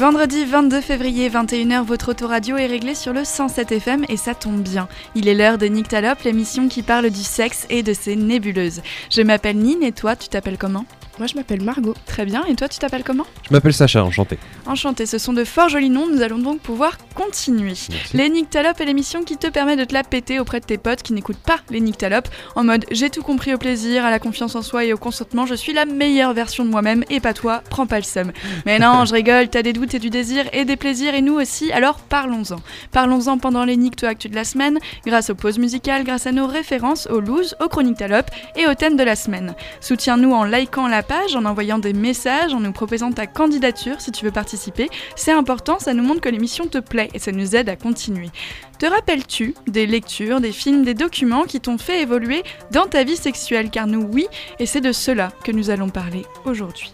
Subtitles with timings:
[0.00, 4.62] Vendredi 22 février, 21h, votre autoradio est réglé sur le 107 FM et ça tombe
[4.62, 4.88] bien.
[5.14, 8.80] Il est l'heure de Nyctalope, l'émission qui parle du sexe et de ses nébuleuses.
[9.10, 10.86] Je m'appelle Nine et toi, tu t'appelles comment?
[11.20, 11.92] Moi, je m'appelle Margot.
[12.06, 13.26] Très bien, et toi, tu t'appelles comment?
[13.46, 14.38] Je m'appelle Sacha, enchanté.
[14.64, 17.74] Enchanté, ce sont de fort jolis noms, nous allons donc pouvoir continuer.
[18.14, 21.02] Les Nyctalopes est l'émission qui te permet de te la péter auprès de tes potes
[21.02, 24.54] qui n'écoutent pas les Nyctalopes, en mode j'ai tout compris au plaisir, à la confiance
[24.54, 27.62] en soi et au consentement, je suis la meilleure version de moi-même et pas toi,
[27.68, 28.32] prends pas le seum.
[28.64, 31.34] Mais non, je rigole, t'as des doutes et du désir et des plaisirs et nous
[31.34, 32.56] aussi, alors parlons-en.
[32.92, 36.46] Parlons-en pendant les Nycto Actu de la semaine, grâce aux pauses musicales, grâce à nos
[36.46, 39.54] références, aux looses, aux chroniques Talopes et au thème de la semaine.
[39.82, 44.24] Soutiens-nous en likant la en envoyant des messages, en nous proposant ta candidature si tu
[44.24, 44.88] veux participer.
[45.16, 48.30] C'est important, ça nous montre que l'émission te plaît et ça nous aide à continuer.
[48.78, 53.16] Te rappelles-tu des lectures, des films, des documents qui t'ont fait évoluer dans ta vie
[53.16, 53.70] sexuelle?
[53.70, 54.26] Car nous, oui,
[54.58, 56.92] et c'est de cela que nous allons parler aujourd'hui.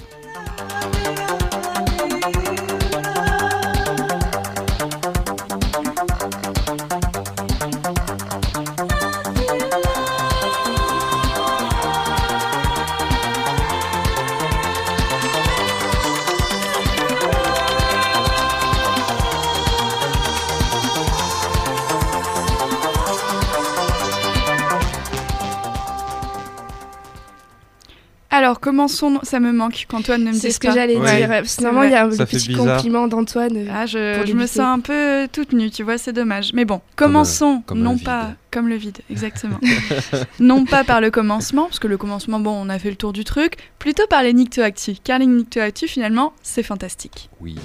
[28.46, 29.18] Alors, commençons.
[29.24, 30.74] Ça me manque qu'Antoine ne me C'est dise ce que pas.
[30.74, 31.16] j'allais Ouais.
[31.16, 31.28] dire.
[31.28, 33.56] Parce que C'est normalement, il y a un Ça petit compliment d'Antoine.
[33.56, 36.52] euh, Ah, je, je me sens un peu toute nue, tu vois, c'est dommage.
[36.54, 39.58] Mais bon, commençons, comme un non pas comme le vide, exactement.
[40.40, 43.12] non pas par le commencement, parce que le commencement, bon, on a fait le tour
[43.12, 44.94] du truc, plutôt par les Nictoactu.
[45.02, 47.28] Car les Nictoactu, finalement, c'est fantastique.
[47.40, 47.56] Oui.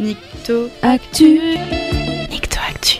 [0.00, 1.38] Nicto Actu.
[2.28, 2.98] Nictoactu.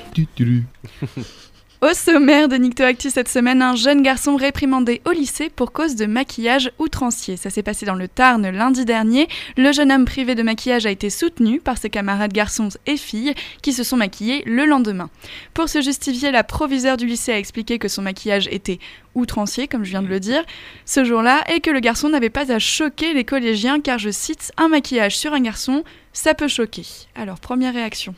[1.83, 6.05] Au sommaire de Nictoactu cette semaine, un jeune garçon réprimandé au lycée pour cause de
[6.05, 7.39] maquillage outrancier.
[7.39, 9.29] Ça s'est passé dans le Tarn lundi dernier.
[9.57, 13.33] Le jeune homme privé de maquillage a été soutenu par ses camarades garçons et filles
[13.63, 15.09] qui se sont maquillés le lendemain.
[15.55, 18.79] Pour se justifier, la proviseure du lycée a expliqué que son maquillage était
[19.15, 20.45] outrancier, comme je viens de le dire,
[20.85, 24.53] ce jour-là, et que le garçon n'avait pas à choquer les collégiens car, je cite,
[24.59, 25.83] un maquillage sur un garçon,
[26.13, 26.85] ça peut choquer.
[27.15, 28.15] Alors, première réaction.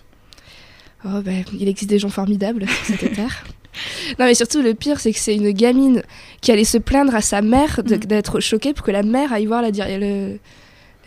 [1.05, 3.45] Oh, bah, il existe des gens formidables sur cette terre.
[4.19, 6.03] Non, mais surtout, le pire, c'est que c'est une gamine
[6.43, 7.97] qui allait se plaindre à sa mère Mhm.
[7.99, 10.39] d'être choquée pour que la mère aille voir la dir- le,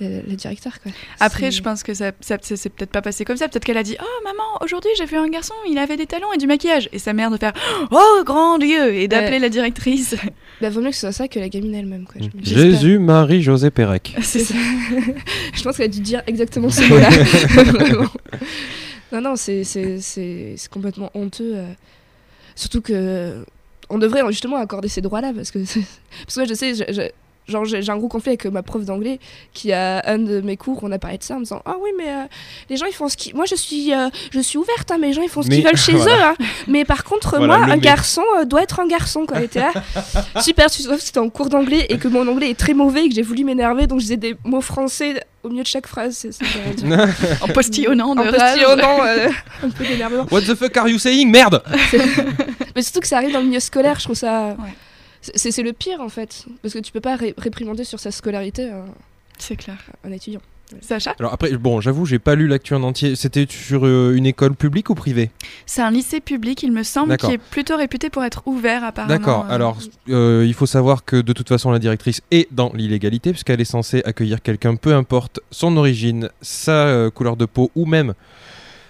[0.02, 0.82] le, le directeur.
[0.82, 0.92] Quoi.
[1.20, 3.48] Après, je pense que ça, ça c'est peut-être pas passé comme ça.
[3.48, 6.34] Peut-être qu'elle a dit Oh maman, aujourd'hui j'ai vu un garçon, il avait des talons
[6.34, 6.90] et du maquillage.
[6.92, 7.54] Et sa mère de faire
[7.92, 9.40] Oh grand Dieu Et d'appeler Ouais.
[9.40, 10.16] la directrice.
[10.62, 12.06] Bah, vaut mieux que ce soit ça que la gamine elle-même.
[12.16, 12.42] J'espère.
[12.72, 14.16] Jésus, Marie, José Pérec.
[14.22, 14.54] c'est ça.
[15.54, 17.10] Je pense qu'elle a dû dire exactement ce mot-là.
[19.12, 19.64] Non, non, c'est-
[20.70, 21.54] complètement honteux.
[21.56, 21.74] euh.
[22.56, 23.46] Surtout que
[23.90, 25.60] on devrait justement accorder ces droits-là parce que
[26.24, 26.74] parce que moi, je sais,
[27.48, 29.20] genre j'ai j'ai un gros conflit avec ma prof d'anglais
[29.54, 31.76] qui a un de mes cours, on a parlé de ça en me disant ah
[31.82, 32.24] oui mais euh,
[32.70, 35.08] les gens ils font ce qu'ils moi je suis euh, je suis ouverte hein, mais
[35.08, 36.32] les gens ils font ce Mais- qu'ils veulent chez voilà.
[36.32, 36.46] eux hein.
[36.68, 37.80] mais par contre Voilà, moi un mais.
[37.80, 39.72] garçon euh, doit être un garçon quoi t'es là
[40.42, 43.06] super tu sauf que c'était en cours d'anglais et que mon anglais est très mauvais
[43.06, 45.86] et que j'ai voulu m'énerver donc je disais des mots français au milieu de chaque
[45.88, 46.46] phrase c'est c'est
[46.76, 47.08] terrible.
[47.42, 48.32] En postillonnant de rage.
[48.32, 49.30] postillonnant euh,
[49.64, 51.30] un peu d'énervement What the fuck are you saying?
[51.30, 51.62] Merde
[52.76, 54.74] mais surtout que ça arrive dans le milieu scolaire je trouve ça Ouais.
[55.34, 58.12] C'est c'est le pire en fait parce que tu peux pas ré- réprimander sur sa
[58.12, 58.86] scolarité un,
[59.38, 59.78] C'est clair.
[60.04, 60.42] un étudiant
[60.82, 63.16] Sacha Alors après, bon, j'avoue, j'ai pas lu l'actu en entier.
[63.16, 65.30] C'était sur euh, une école publique ou privée?
[65.68, 67.30] C'est un lycée public, il me semble, D'accord.
[67.30, 69.14] qui est plutôt réputé pour être ouvert apparemment.
[69.16, 69.46] D'accord.
[69.48, 69.54] euh.
[69.54, 69.78] Alors,
[70.10, 73.64] euh, il faut savoir que de toute façon, la directrice est dans l'illégalité puisqu'elle est
[73.66, 78.16] censée accueillir quelqu'un, peu importe son origine, sa euh, couleur de peau ou même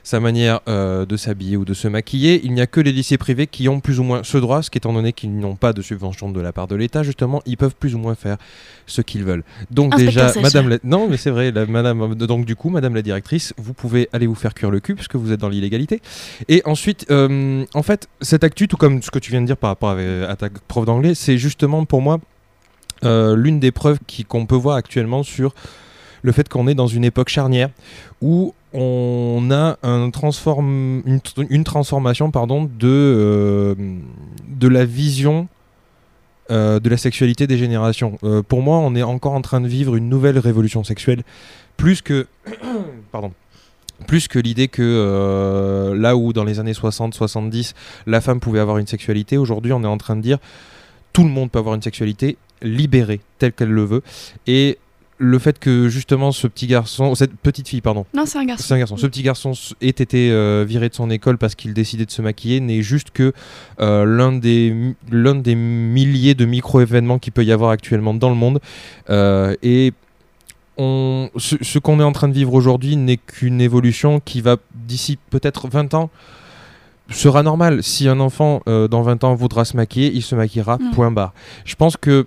[0.08, 2.40] sa manière euh, de s'habiller ou de se maquiller.
[2.44, 4.70] Il n'y a que les lycées privés qui ont plus ou moins ce droit, ce
[4.70, 7.58] qui étant donné qu'ils n'ont pas de subvention de la part de l'État, justement, ils
[7.58, 8.38] peuvent plus ou moins faire
[8.86, 9.44] ce qu'ils veulent.
[9.72, 10.42] Donc Inspecteur déjà, Sacha.
[10.42, 13.74] Madame, la- non, mais c'est vrai, la, Madame, donc du coup, Madame la directrice, vous
[13.74, 16.00] pouvez aller vous faire cuire le cul puisque vous êtes dans l'illégalité.
[16.50, 19.58] Et ensuite, euh, en fait, cette actu, tout comme ce que tu viens de dire
[19.58, 19.96] par rapport à,
[20.30, 22.20] à ta prof d'anglais, c'est justement pour moi
[23.04, 25.56] euh, l'une des preuves qui- qu'on peut voir actuellement sur
[26.22, 27.70] le fait qu'on est dans une époque charnière
[28.22, 33.76] où on a une, tr- une transformation pardon, de, euh,
[34.48, 35.48] de la vision
[36.52, 38.20] euh, de la sexualité des générations.
[38.24, 41.24] Euh, pour moi, on est encore en train de vivre une nouvelle révolution sexuelle,
[41.78, 42.28] plus que,
[43.12, 43.32] pardon,
[44.08, 47.74] plus que l'idée que là où dans les années 60-70,
[48.08, 50.38] la femme pouvait avoir une sexualité, aujourd'hui on est en train de dire
[51.14, 54.02] tout le monde peut avoir une sexualité libérée telle qu'elle le veut.
[54.48, 54.78] Et
[55.18, 58.64] le fait que justement ce petit garçon, cette petite fille, pardon, Non, c'est un garçon.
[58.68, 58.98] c'est un garçon.
[58.98, 62.22] Ce petit garçon ait été euh, viré de son école parce qu'il décidait de se
[62.22, 63.32] maquiller n'est juste que
[63.80, 68.36] euh, l'un des, l'un des milliers de micro-événements qu'il peut y avoir actuellement dans le
[68.36, 68.60] monde.
[69.10, 69.94] Euh, et
[70.78, 74.58] on, ce, ce qu'on est en train de vivre aujourd'hui n'est qu'une évolution qui va,
[74.74, 76.10] d'ici peut-être 20 ans,
[77.10, 77.84] sera normal.
[77.84, 80.92] Si un enfant, dans 20 ans, voudra se maquiller, il se maquillera, Mm.
[80.92, 81.34] point barre.
[81.64, 82.26] Je pense que,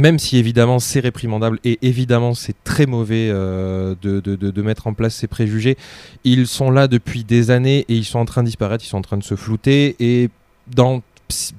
[0.00, 4.86] même si évidemment c'est réprimandable et évidemment c'est très mauvais euh, de, de- de- mettre
[4.86, 5.76] en place ces préjugés,
[6.24, 8.98] ils sont là depuis des années et ils sont en train de disparaître, ils sont
[8.98, 10.30] en train de se flouter et
[10.74, 11.02] dans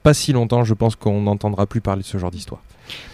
[0.04, 2.62] pas si longtemps, je pense qu'on n'entendra plus parler de ce genre d'histoire.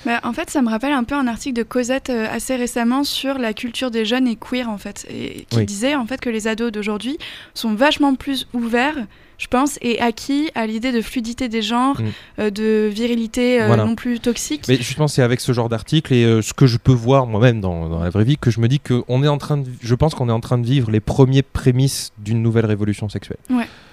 [0.08, 3.04] Bah, en fait, ça me rappelle un peu un article de Cosette euh, assez récemment
[3.04, 5.66] sur la culture des jeunes et queer en fait, et qui Oui.
[5.66, 7.18] disait en fait que les ados d'aujourd'hui
[7.54, 8.96] sont vachement plus ouverts,
[9.38, 12.06] je pense, et acquis à l'idée de fluidité des genres, Mm.
[12.40, 13.86] euh, de virilité euh, Voilà.
[13.86, 14.64] non plus toxique.
[14.68, 17.62] Mais justement, c'est avec ce genre d'article et euh, ce que je peux voir moi-même
[17.62, 19.70] dans, dans la vraie vie que je me dis que on est en train de,
[19.82, 23.38] je pense qu'on est en train de vivre les premiers prémices d'une nouvelle révolution sexuelle.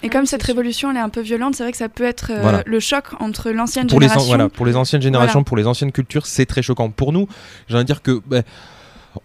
[0.02, 2.05] Et comme Ouais, cette révolution elle est un peu violente, c'est vrai que ça peut
[2.05, 2.62] être euh, Voilà.
[2.64, 4.29] le choc entre l'ancienne Pour les, génération.
[4.29, 5.44] voilà, pour les anciennes générations, Voilà.
[5.44, 6.88] pour les anciennes cultures, c'est très choquant.
[6.91, 7.29] Pour nous,
[7.69, 8.43] j'ai envie de dire que ben,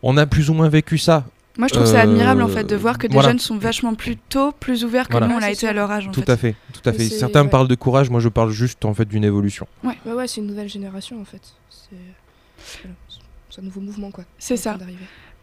[0.03, 1.25] on a plus ou moins vécu ça.
[1.59, 3.29] Moi, je trouve ça Euh, admirable en fait de voir que des voilà.
[3.29, 5.27] jeunes sont vachement plus tôt, plus ouverts que Voilà.
[5.27, 6.31] nous on Ouais, l'a été à leur âge en tout fait.
[6.31, 7.03] à fait, tout à fait.
[7.09, 7.49] Certains ouais.
[7.49, 9.67] parlent de courage, moi je parle juste en fait d'une évolution.
[9.83, 11.41] Bah ouais, c'est une nouvelle génération en fait.
[13.49, 14.23] C'est un nouveau mouvement quoi.
[14.37, 14.77] C'est ça.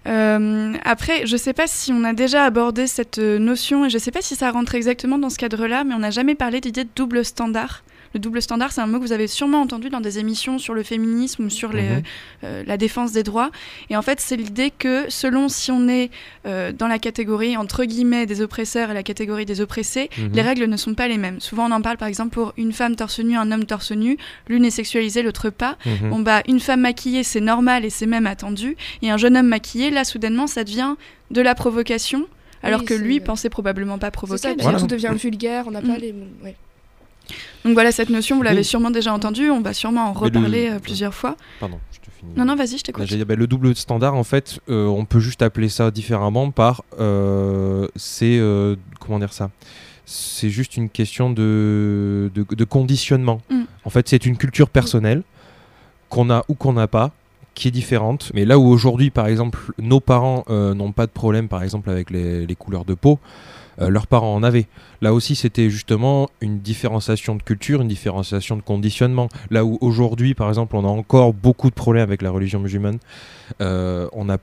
[0.07, 3.99] Euh, après, je sais pas si on a déjà abordé cette euh, notion et je
[3.99, 6.85] sais pas si ça rentre exactement dans ce cadre-là, mais on n'a jamais parlé d'idée
[6.85, 7.83] de double standard.
[8.15, 10.75] Le double standard, c'est un mot que vous avez sûrement entendu dans des émissions sur
[10.75, 12.03] le féminisme ou sur les, Mhm.
[12.45, 13.51] euh, la défense des droits.
[13.91, 16.11] Et en fait, c'est l'idée que selon si on est
[16.47, 20.33] euh, dans la catégorie entre guillemets des oppresseurs et la catégorie des oppressés, Mhm.
[20.33, 21.41] les règles ne sont pas les mêmes.
[21.41, 24.17] Souvent, on en parle par exemple pour une femme torse nu, un homme torse nu.
[24.49, 25.77] L'une est sexualisée, l'autre pas.
[25.87, 26.11] Mhm.
[26.11, 29.47] Bon bah une femme maquillée c'est normal et c'est même attendu et un jeune homme
[29.49, 30.95] maquillé là soudainement ça devient
[31.31, 32.27] de la provocation
[32.63, 34.41] alors Oui, que lui pensait probablement pas provoquer.
[34.43, 34.79] ça, Voilà.
[34.81, 36.01] tout devient vulgaire, on n'a pas Mm.
[36.01, 36.15] les.
[36.43, 36.57] Ouais.
[37.65, 38.65] Donc voilà cette notion vous l'avez Oui.
[38.65, 41.37] sûrement déjà entendue, on va sûrement en le- reparler euh, plusieurs fois.
[41.61, 42.33] Pardon, je te finis.
[42.37, 43.05] Non non vas-y je t'écoute.
[43.05, 46.83] dit, bah, le double standard, en fait, euh, on peut juste appeler ça différemment par.
[47.01, 48.39] euh, c'est.
[48.39, 49.51] euh, comment dire ça?
[50.05, 53.41] C'est juste une question de, de, de conditionnement.
[53.51, 53.63] Mm.
[53.85, 55.23] En fait, c'est une culture personnelle
[56.09, 57.11] qu'on a ou qu'on n'a pas,
[57.57, 58.31] qui est différente.
[58.33, 62.11] Mais là où aujourd'hui, par exemple, nos parents n'ont pas de problème, par exemple, avec
[62.11, 63.19] les, les couleurs de peau,
[63.81, 64.67] euh, leurs parents en avaient.
[65.03, 69.29] Là aussi, c'était justement une différenciation de culture, une différenciation de conditionnement.
[69.51, 72.99] Là où aujourd'hui, par exemple, on a encore beaucoup de problèmes avec la religion musulmane,
[73.61, 74.39] euh, on n'a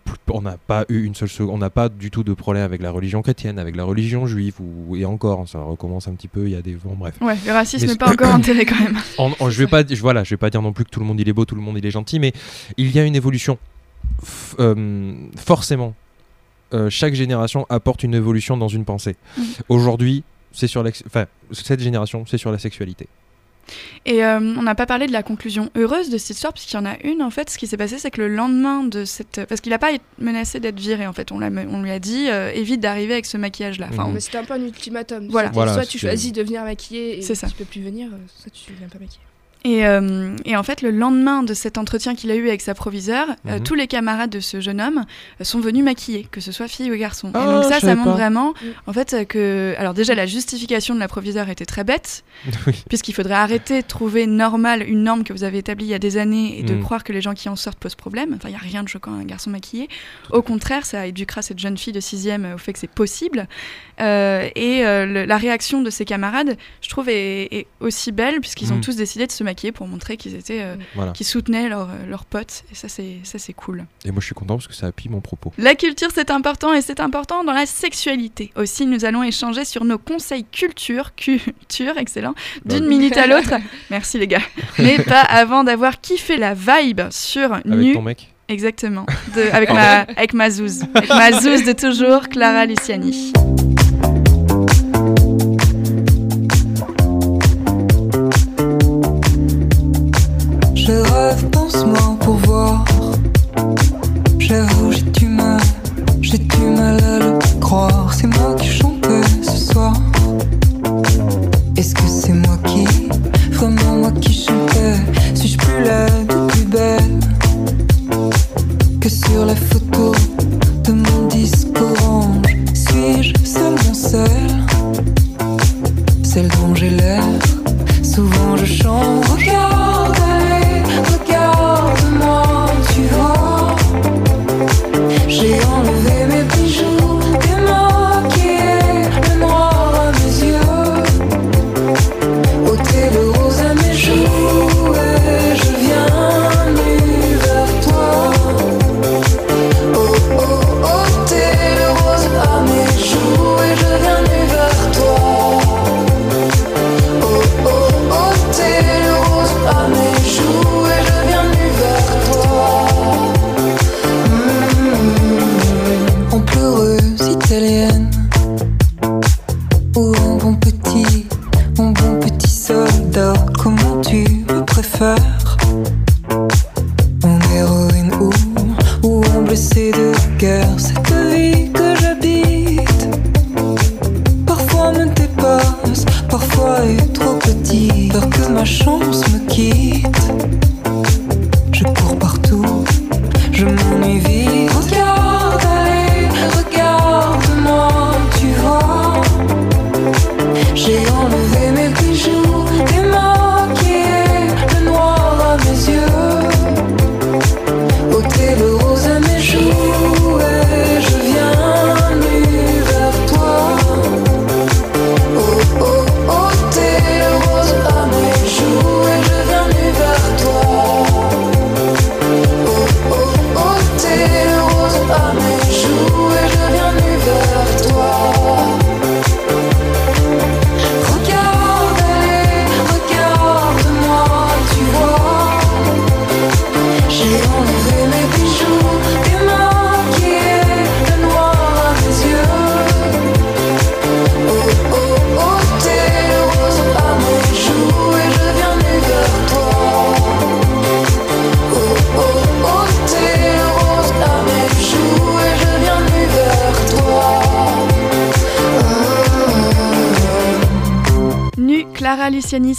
[0.67, 3.21] pas eu une seule seconde, on n'a pas du tout de problème avec la religion
[3.21, 6.55] chrétienne, avec la religion juive, ou, et encore, ça recommence un petit peu, il y
[6.55, 6.73] a des...
[6.75, 7.15] Bon, bref.
[7.21, 8.97] Ouais, le racisme n'est pas encore enterré quand même.
[9.17, 10.99] En- en- je vais pas, je, voilà, je vais pas dire non plus que tout
[10.99, 12.31] le monde il est beau, tout le monde il est gentil, mais
[12.77, 13.57] il y a une évolution.
[14.23, 15.93] F- euh, forcément,
[16.73, 19.15] Euh, chaque génération apporte une évolution dans une pensée.
[19.37, 19.45] Mhm.
[19.69, 23.07] Aujourd'hui, c'est sur enfin, cette génération, c'est sur la sexualité.
[24.05, 26.79] Et euh, on n'a pas parlé de la conclusion heureuse de cette histoire, puisqu'il y
[26.79, 27.49] en a une en fait.
[27.49, 29.45] Ce qui s'est passé, c'est que le lendemain de cette.
[29.47, 31.31] Parce qu'il n'a pas été menacé d'être viré en fait.
[31.31, 33.87] On, lui a dit euh, évite d'arriver avec ce maquillage-là.
[33.91, 34.09] Enfin.
[34.13, 35.27] Mais c'était un peu un ultimatum.
[35.29, 35.49] Voilà.
[35.53, 37.47] Voilà, soit tu choisis de venir maquiller et C'est ça.
[37.47, 39.21] tu peux plus venir, soit tu viens pas maquiller.
[39.65, 42.73] Et, euh, et en fait, le lendemain de cet entretien qu'il a eu avec sa
[42.73, 43.63] proviseure, euh, Mhm.
[43.63, 45.05] tous les camarades de ce jeune homme
[45.39, 47.31] euh, sont venus maquiller, que ce soit fille ou garçon.
[47.33, 48.15] Ah, et donc je ça, ça montre pas.
[48.17, 48.65] vraiment, Mm.
[48.87, 49.73] en fait, euh, que...
[49.77, 52.25] Alors déjà, la justification de la proviseure était très bête,
[52.67, 52.83] Oui.
[52.89, 55.99] puisqu'il faudrait arrêter de trouver normal une norme que vous avez établie il y a
[55.99, 56.81] des années et de Mm.
[56.83, 58.33] croire que les gens qui en sortent posent problème.
[58.35, 59.87] Enfin, il n'y a rien de choquant à un garçon maquillé.
[60.31, 63.47] Au contraire, ça éduquera cette jeune fille de sixième au fait que c'est possible.
[64.01, 68.41] Euh, et euh, le- la réaction de ses camarades, je trouve, est, est aussi belle,
[68.41, 68.81] puisqu'ils ont Mm.
[68.81, 70.61] tous décidé de se maquiller pour montrer qu'ils étaient...
[70.61, 71.11] euh, Voilà.
[71.11, 72.63] qui soutenaient leurs leurs potes.
[72.71, 73.85] Et ça, c'est ça, c'est cool.
[74.05, 75.51] Et moi, je suis content parce que ça appuie mon propos.
[75.57, 78.51] La culture, c'est important et c'est important dans la sexualité.
[78.55, 82.33] Aussi, nous allons échanger sur nos conseils culture, culture, excellent,
[82.65, 83.53] d'une Bah, minute à l'autre.
[83.89, 84.41] Merci les gars.
[84.79, 87.93] Mais pas avant d'avoir kiffé la vibe sur Avec Nu.
[87.93, 88.29] ton mec.
[88.49, 89.05] Exactement.
[89.35, 90.83] De- avec, ma, avec ma zouze.
[90.93, 93.31] Avec ma zouze de toujours, Clara Luciani.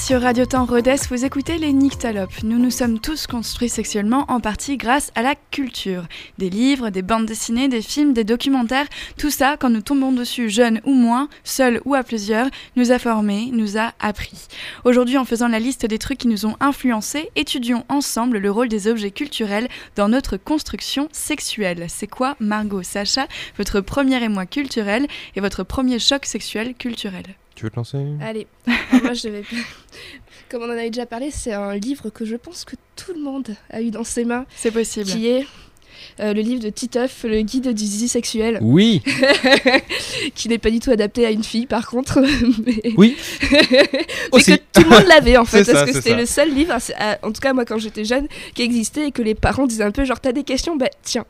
[0.04, 2.42] Sur Radio Temps Rodez, vous écoutez les Nyctalopes.
[2.42, 6.04] Nous nous sommes tous construits sexuellement en partie grâce à la culture.
[6.37, 8.84] Des livres, des bandes dessinées, des films, des documentaires,
[9.16, 12.99] tout ça, quand nous tombons dessus jeunes ou moins, seuls ou à plusieurs, nous a
[12.99, 14.46] formés, nous a appris.
[14.84, 18.68] Aujourd'hui, en faisant la liste des trucs qui nous ont influencés, étudions ensemble le rôle
[18.68, 21.87] des objets culturels dans notre construction sexuelle.
[21.88, 27.25] C'est quoi, Margot, Sacha, votre premier émoi culturel et votre premier choc sexuel culturel?
[27.54, 28.04] Tu veux te lancer?
[28.20, 28.46] Allez,
[29.02, 29.42] moi je vais.
[30.50, 33.20] Comme on en avait déjà parlé, c'est un livre que je pense que tout le
[33.20, 35.06] monde a eu dans ses mains, C'est possible.
[35.06, 35.46] qui est
[36.20, 39.02] euh, le livre de Titeuf, le guide du zizi sexuel, Oui,
[40.34, 42.20] qui n'est pas du tout adapté à une fille par contre,
[42.66, 43.16] mais, oui.
[43.50, 43.98] mais
[44.32, 44.52] Aussi.
[44.58, 47.14] que tout le monde l'avait en fait, parce ça, que c'était le seul livre, euh,
[47.22, 49.90] en tout cas moi quand j'étais jeune, qui existait et que les parents disaient un
[49.90, 51.24] peu genre t'as des questions, bah tiens,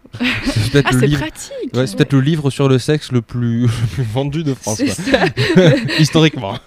[0.44, 1.20] C'est peut-être Ah, le c'est livre.
[1.20, 4.54] pratique Ouais, c'est peut-être le livre sur le sexe le plus, le plus vendu de
[4.54, 5.18] France, c'est quoi.
[5.54, 5.74] ça.
[5.98, 6.58] historiquement.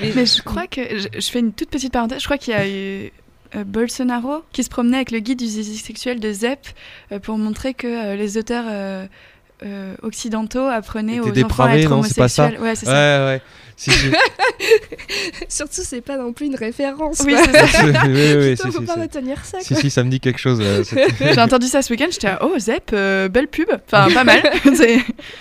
[0.00, 2.56] Mais je crois que, je, je fais une toute petite parenthèse, je crois qu'il y
[2.56, 3.12] a eu
[3.62, 6.66] Bolsonaro qui se promenait avec le guide du zizi sexuel de ZEP
[7.12, 9.06] euh, pour montrer que euh, les auteurs euh,
[9.64, 12.62] euh, occidentaux apprenaient aux enfants à être non, c'est pas ça homosexuels.
[12.66, 13.24] Ouais, c'est Ouais, ça.
[13.26, 13.42] ouais.
[13.76, 14.06] Si, si.
[15.48, 17.22] Surtout c'est pas non plus une référence.
[17.26, 17.84] Oui, c'est ça.
[17.84, 19.58] oui, oui, oui, Putain, si, faut pas retenir ça.
[19.60, 20.60] Si, si, ça me dit quelque chose.
[20.62, 20.84] euh,
[21.20, 23.68] J'ai entendu ça ce week-end, j'étais là, oh Zep, euh, belle pub.
[23.86, 24.42] Enfin, pas mal.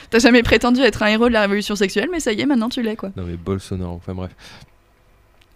[0.10, 2.70] T'as jamais prétendu être un héros de la révolution sexuelle, mais ça y est, maintenant
[2.70, 3.12] tu l'es quoi.
[3.16, 4.32] non, mais Bolsonaro, enfin bref.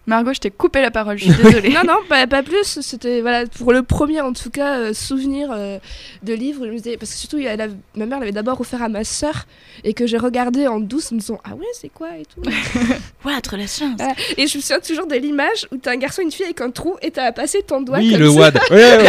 [0.08, 1.68] Margot, je t'ai coupé la parole, je suis désolée.
[1.68, 2.80] Non, non, pas, pas plus.
[2.80, 5.78] C'était voilà, pour le premier, en tout cas, euh, souvenir euh,
[6.22, 6.64] de livre.
[6.64, 7.56] Je me disais, parce que surtout, il y a
[7.94, 9.44] ma mère l'avait d'abord offert à ma sœur
[9.84, 12.40] et que j'ai regardé en douce en me disant Ah ouais, c'est quoi et tout.
[13.24, 13.96] Ouais, trop la chance.
[13.98, 14.14] Voilà.
[14.38, 16.60] Et je me souviens toujours de l'image où t'as un garçon et une fille avec
[16.62, 18.38] un trou et t'as à passer ton doigt oui, comme le ça.
[18.38, 18.58] WAD.
[18.70, 19.08] Ouais, ouais, ouais.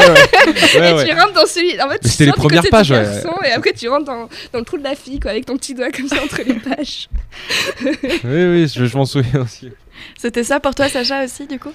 [0.90, 1.80] Et ouais, tu rentres dans celui.
[1.82, 4.60] En fait, tu C'était les premières côté pages, garçon et après tu rentres dans, dans
[4.60, 7.08] le trou de la fille, quoi, avec ton petit doigt comme ça entre les pages.
[7.84, 9.70] Oui, oui, je, je m'en souviens aussi.
[10.18, 11.72] C'était ça pour toi, Sacha, aussi, du coup?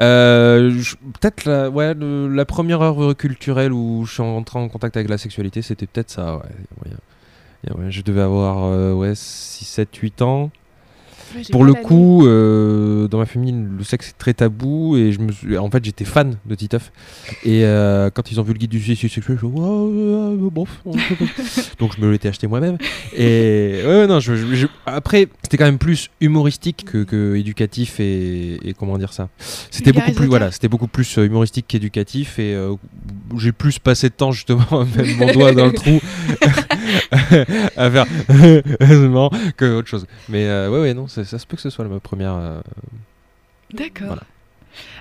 [0.00, 0.72] Euh,
[1.20, 5.18] peut-être la, ouais, la première œuvre culturelle où je suis entré en contact avec la
[5.18, 6.36] sexualité, c'était peut-être ça.
[6.84, 10.50] Ouais, ouais, je devais avoir euh, ouais, 6, 7, 8 ans.
[11.34, 15.20] Ouais, Pour le coup, euh, dans ma famille, le sexe est très tabou et je
[15.20, 15.56] me suis...
[15.58, 16.90] en fait, j'étais fan de Titeuf.
[17.44, 20.66] Et euh, quand ils ont vu le guide du suicide sexuel, je me ouais, bon,
[21.78, 22.78] donc je me l'étais acheté moi-même.
[23.16, 28.68] Et ouais, non, je- je- après, c'était quand même plus humoristique que, que éducatif et,
[28.68, 29.28] et comment dire ça.
[29.70, 32.74] C'était beaucoup plus, voilà, c'était beaucoup plus euh, humoristique qu'éducatif et euh,
[33.38, 36.00] j'ai plus passé de temps justement à mettre mon doigt dans le trou
[37.76, 38.06] à faire
[39.56, 40.06] que autre chose.
[40.28, 42.34] Mais euh, ouais, ouais, non, ça, ça se peut que ce soit ma première.
[42.34, 42.60] euh,
[43.72, 44.08] D'accord.
[44.08, 44.22] Voilà.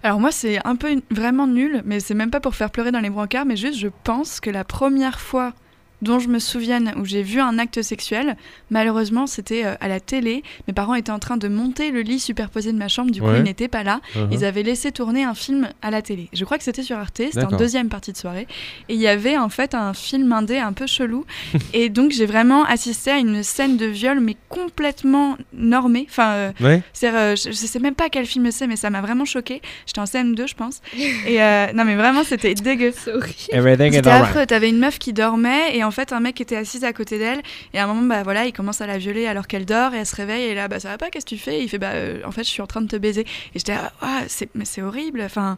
[0.04, 3.00] Alors moi c'est un peu vraiment nul, mais c'est même pas pour faire pleurer dans
[3.00, 5.54] les brancards, mais juste je pense que la première fois
[6.02, 8.36] dont je me souvienne où j'ai vu un acte sexuel,
[8.70, 10.44] malheureusement c'était euh, à la télé.
[10.68, 13.28] Mes parents étaient en train de monter le lit superposé de ma chambre, du coup
[13.28, 13.40] Ouais.
[13.40, 14.00] ils n'étaient pas là.
[14.16, 14.28] uh-huh.
[14.32, 16.30] Ils avaient laissé tourner un film à la télé.
[16.34, 18.48] Je crois que c'était sur Arte, c'était en deuxième partie de soirée.
[18.88, 21.26] Et il y avait en fait un film indé un peu chelou.
[21.74, 26.06] et donc j'ai vraiment assisté à une scène de viol, mais complètement normée.
[26.10, 26.82] Enfin, euh, Ouais.
[26.94, 29.62] c'est, euh, je, je sais même pas quel film c'est, mais ça m'a vraiment choqué.
[29.86, 30.82] J'étais en CM2, je pense.
[31.28, 32.92] Et euh, non, mais vraiment, c'était dégueu.
[32.96, 33.34] C'est horrible.
[33.52, 34.46] Everything C'était affreux.
[34.46, 37.42] T'avais une meuf qui dormait et en fait, un mec était assise à côté d'elle.
[37.74, 39.94] Et à un moment, bah voilà, il commence à la violer alors qu'elle dort.
[39.94, 40.44] Et elle se réveille.
[40.46, 41.60] Et là, bah ça va pas, qu'est-ce que tu fais?
[41.60, 43.22] Et Il fait, bah euh, en fait, je suis en train de te baiser.
[43.22, 45.22] Et j'étais, ah, ah, c'est, mais c'est horrible.
[45.22, 45.58] Enfin,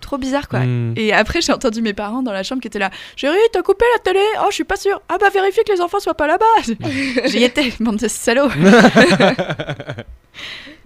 [0.00, 0.60] trop bizarre quoi.
[0.60, 0.94] Hmm.
[0.96, 2.90] Et après, j'ai entendu mes parents dans la chambre qui étaient là.
[3.16, 4.24] Chérie, t'as coupé la télé?
[4.40, 5.00] Oh, je suis pas sûre.
[5.10, 6.74] Ah bah vérifie que les enfants soient pas là-bas.
[7.26, 8.48] J'y étais, bande de salauds.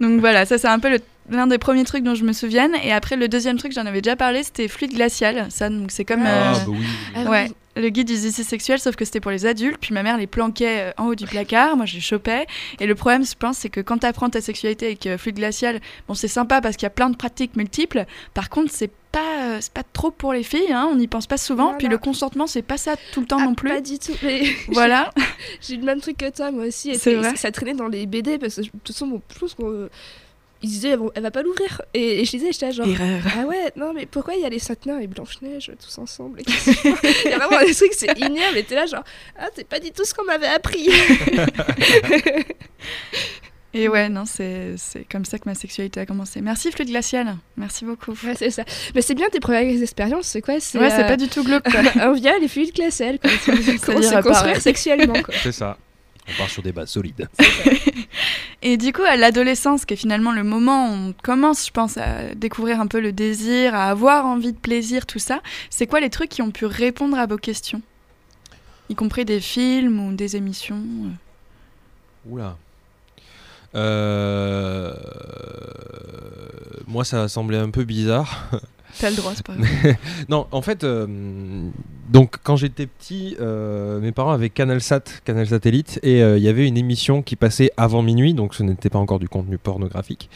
[0.01, 0.99] Donc voilà, ça c'est un peu le-
[1.29, 2.75] l'un des premiers trucs dont je me souvienne.
[2.83, 5.47] Et après, le deuxième truc, j'en avais déjà parlé, c'était fluide glacial.
[5.49, 6.77] Ça, donc c'est comme Ah, euh, bah oui.
[7.15, 9.77] Ah, ouais, le guide des essais sexuels, sauf que c'était pour les adultes.
[9.79, 11.75] Puis ma mère les planquait euh, en haut du placard.
[11.75, 12.45] Moi, je les chopais.
[12.79, 15.35] Et le problème, je pense, c'est que quand tu apprends ta sexualité avec euh, fluide
[15.35, 18.05] glacial, bon, c'est sympa parce qu'il y a plein de pratiques multiples.
[18.33, 20.71] Par contre, c'est pas, euh, c'est pas trop pour les filles.
[20.71, 21.73] hein, on n'y pense pas souvent.
[21.77, 23.69] Puis le consentement, c'est pas ça tout le temps Ah, non plus.
[23.69, 24.13] Pas du tout.
[24.23, 25.11] Mais Voilà.
[25.61, 26.91] j'ai eu le même truc que toi, moi aussi.
[26.91, 29.53] Et C'est vrai ça traînait dans les BD parce que de toute façon, je pense
[29.53, 29.89] qu'on.
[30.61, 31.81] Ils disaient, elle va- elle va pas l'ouvrir.
[31.93, 32.87] Et, et je disais, j'étais là, genre.
[32.87, 33.21] Erreur.
[33.37, 36.41] Ah ouais, non, mais pourquoi il y a les sept nains et Blanche-Neige tous ensemble?
[36.47, 38.57] Il y a vraiment des trucs, c'est ignoble.
[38.57, 39.03] Et t'es là, genre,
[39.37, 40.89] ah, c'est pas du tout ce qu'on m'avait appris.
[43.77, 46.39] Et ouais, non, c'est c'est comme ça que ma sexualité a commencé.
[46.39, 47.35] Merci Fluide Glacial.
[47.57, 48.11] Merci beaucoup.
[48.23, 48.63] ouais, c'est ça.
[48.95, 50.61] Mais c'est bien tes premières expériences, c'est quoi?
[50.61, 51.69] C'est Ouais, c'est euh, pas du tout glauque.
[51.69, 51.81] quoi.
[52.01, 53.19] un viol et fluide glacial.
[53.19, 53.29] quoi.
[53.85, 55.33] Comment se construire sexuellement, quoi.
[55.43, 55.77] C'est ça.
[56.27, 57.29] On part sur des bases solides.
[58.61, 61.97] Et du coup, à l'adolescence, qui est finalement le moment où on commence, je pense,
[61.97, 65.99] à découvrir un peu le désir, à avoir envie de plaisir, tout ça, c'est quoi
[65.99, 67.81] les trucs qui ont pu répondre à vos questions?
[68.89, 72.31] Y compris des films ou des émissions euh.
[72.31, 72.57] Oula.
[73.75, 74.93] Euh...
[76.87, 78.49] Moi, ça a semblé un peu bizarre.
[78.99, 79.95] T'as le droit, c'est pas grave.
[80.29, 81.05] non, en fait, euh,
[82.09, 86.43] donc quand j'étais petit, euh, mes parents avaient Canal Sat, Canal Satellite, et euh, il
[86.43, 89.57] y avait une émission qui passait avant minuit, donc ce n'était pas encore du contenu
[89.57, 90.29] pornographique,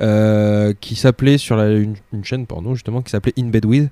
[0.00, 3.88] euh, qui s'appelait sur la- une, une chaîne porno justement, qui s'appelait In Bed With,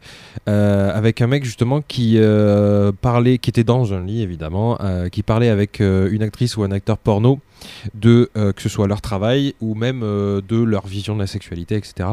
[0.49, 5.09] euh, avec un mec justement qui euh, parlait, qui était dans un lit évidemment, euh,
[5.09, 7.41] qui parlait avec euh, une actrice ou un acteur porno
[7.95, 11.27] de euh, que ce soit leur travail ou même euh, de leur vision de la
[11.27, 12.11] sexualité, etc.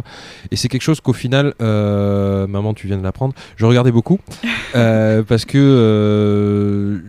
[0.51, 4.19] Et c'est quelque chose qu'au final, euh, maman, tu viens de l'apprendre, je regardais beaucoup
[4.73, 7.01] parce que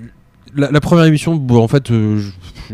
[0.55, 1.90] la, la première émission, bon, en fait,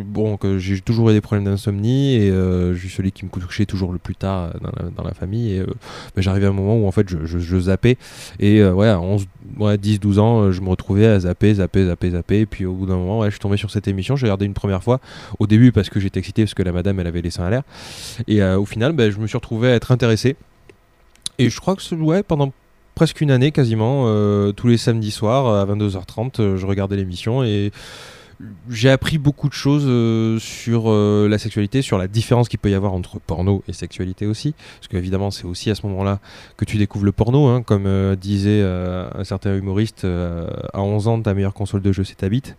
[0.05, 3.67] bon, j'ai toujours eu des problèmes d'insomnie et euh, je suis celui qui me couchait
[3.67, 5.55] toujours le plus tard euh, dans la, famille.
[5.55, 5.67] Et euh,
[6.15, 7.97] bah, j'arrivais à un moment où en fait je, zappais
[8.39, 9.27] et euh, ouais, à 11,
[9.59, 12.41] ouais, 10, 12 ans, je me retrouvais à zapper, zapper, zapper, zapper.
[12.41, 14.17] Et puis au bout d'un moment, ouais, je suis tombé sur cette émission.
[14.17, 15.01] J'ai regardé une première fois
[15.39, 17.51] au début parce que j'étais excité parce que la madame elle avait les seins à
[17.51, 17.63] l'air.
[18.29, 20.37] Et au final, bah, je me suis retrouvé à être intéressé.
[21.39, 22.53] Et je crois que ouais, pendant
[22.95, 24.05] presque une année quasiment,
[24.53, 27.71] tous les samedis soirs à 22h30, euh, je regardais l'émission et
[28.69, 32.71] j'ai appris beaucoup de choses euh, sur euh, la sexualité, sur la différence qu'il peut
[32.71, 34.55] y avoir entre porno et sexualité aussi.
[34.79, 36.21] Parce qu'évidemment, c'est aussi à ce moment-là
[36.57, 37.47] que tu découvres le porno.
[37.47, 42.05] hein, comme euh, disait un certain humoriste, à 11 ans, ta meilleure console de jeu,
[42.05, 42.57] c'est ta bite.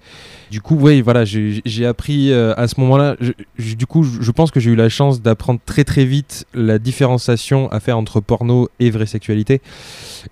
[0.52, 3.16] Du coup, oui, voilà, j'ai appris à ce moment-là.
[3.58, 6.80] Du coup, je je pense que j'ai eu la chance d'apprendre très très vite la
[6.80, 9.62] différenciation à faire entre porno et vraie sexualité.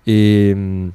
[0.06, 0.52] Et.
[0.54, 0.92] hum,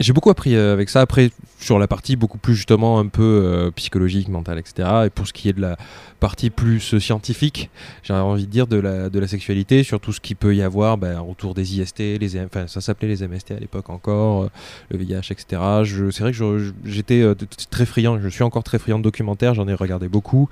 [0.00, 1.02] j'ai beaucoup appris euh, avec ça.
[1.02, 4.88] Après, sur la partie beaucoup plus justement un peu euh, psychologique, mentale, etc.
[5.06, 5.76] Et pour ce qui est de la
[6.20, 7.70] partie plus euh, scientifique,
[8.02, 10.62] j'ai envie de dire de la, de la sexualité, sur tout ce qu'il peut y
[10.62, 14.48] avoir ben, autour des IST, les, enfin ça s'appelait les MST à l'époque encore,
[14.90, 15.62] le VIH, etc.
[16.10, 17.22] C'est vrai que j'étais
[17.70, 20.48] très friand, je suis encore très friand de documentaires, j'en ai regardé beaucoup.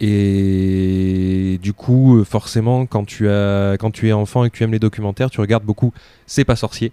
[0.00, 4.64] Et du coup, euh, forcément, quand tu, as, quand tu es enfant et que tu
[4.64, 5.92] aimes les documentaires, tu regardes beaucoup
[6.26, 6.92] C'est pas sorcier.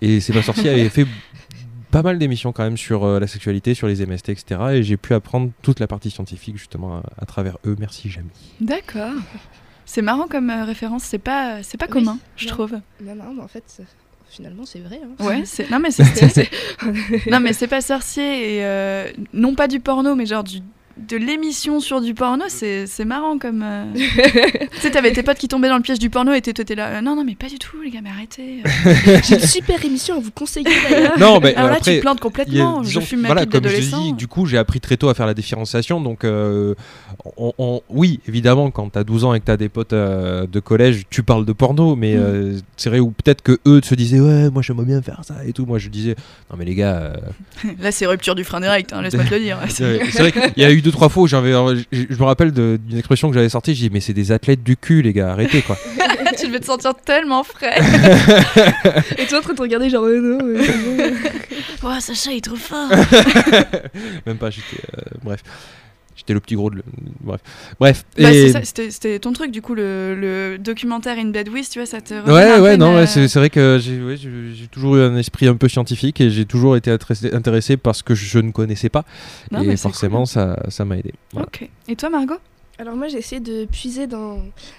[0.00, 1.06] Et C'est pas sorcier avait fait
[1.90, 4.60] pas mal d'émissions quand même sur euh, la sexualité, sur les MST, etc.
[4.74, 7.76] Et j'ai pu apprendre toute la partie scientifique justement à, à travers eux.
[7.78, 8.28] Merci, Jamy.
[8.60, 9.12] D'accord.
[9.84, 12.52] C'est marrant comme euh, référence, c'est pas, c'est pas Oui, commun, je non.
[12.52, 12.72] trouve.
[13.04, 13.84] Non, non, mais en fait, c'est-
[14.28, 15.00] finalement, c'est vrai.
[15.04, 15.24] hein.
[15.24, 16.50] Ouais, c'est non mais c'est c'est-
[17.30, 20.58] non mais c'est pas sorcier et euh, non pas du porno mais genre du
[20.96, 23.62] de l'émission sur du porno, c'est c'est marrant comme.
[23.62, 26.64] euh, tu sais, t'avais tes potes qui tombaient dans le piège du porno et t'étais
[26.64, 26.86] t'étais là.
[26.88, 28.62] euh, non, non, mais pas du tout, les gars, mais arrêtez.
[28.66, 29.18] euh.
[29.24, 31.18] J'ai une super émission à vous conseiller d'ailleurs.
[31.18, 32.80] Non, mais Alors là, après, tu te plantes y a- complètement.
[32.80, 34.02] disons, je fume ma voilà, pipe comme je d'adolescent.
[34.04, 36.00] dis, du coup, j'ai appris très tôt à faire la différenciation.
[36.00, 36.74] Donc, euh,
[37.36, 40.60] on- on- oui, évidemment, quand t'as 12 ans et que t'as des potes euh, de
[40.60, 42.18] collège, tu parles de porno, mais Mm.
[42.20, 45.36] euh, c'est vrai, ou peut-être que eux se disaient, ouais, moi j'aimerais bien faire ça
[45.46, 45.66] et tout.
[45.66, 46.16] Moi, je disais,
[46.50, 46.96] non, mais les gars.
[46.96, 47.16] euh,
[47.80, 49.58] Là, c'est rupture du frein direct, hein, laisse-moi te le dire.
[49.68, 51.50] c'est vrai c'est vrai qu'il y a eu deux, trois fois où j'avais.
[51.90, 54.62] je je me rappelle d'une expression que j'avais sortie, j'ai dit, mais c'est des athlètes
[54.62, 55.76] du cul, les gars, arrêtez quoi.
[56.38, 57.76] tu devais te sentir tellement frais.
[59.18, 60.38] Et toi en train de te regarder genre euh, non.
[60.46, 61.10] euh,
[61.82, 62.88] oh, Sacha, il est trop fort.
[64.26, 64.80] Même pas, j'étais.
[64.96, 65.42] euh, bref.
[66.16, 66.76] J'étais le petit gros de.
[66.76, 66.82] le-
[67.20, 67.40] Bref.
[67.78, 68.04] Bref.
[68.18, 68.52] Bah, et...
[68.64, 72.00] c'était c'était ton truc, du coup, le, le documentaire In Bed With, tu vois, ça
[72.00, 72.14] te.
[72.14, 74.16] Ouais, ouais, non, ouais, c'est c'est vrai que j'ai ouais,
[74.70, 78.02] toujours eu un esprit un peu scientifique et j'ai toujours été intéressé, intéressé par ce
[78.02, 79.04] que je ne connaissais pas.
[79.50, 80.26] Non, mais et forcément, cool.
[80.26, 81.12] ça ça m'a aidé.
[81.32, 81.46] Voilà.
[81.48, 81.68] Ok.
[81.88, 82.38] Et toi, Margot?
[82.78, 84.36] Alors moi j'ai essayé de puiser dans,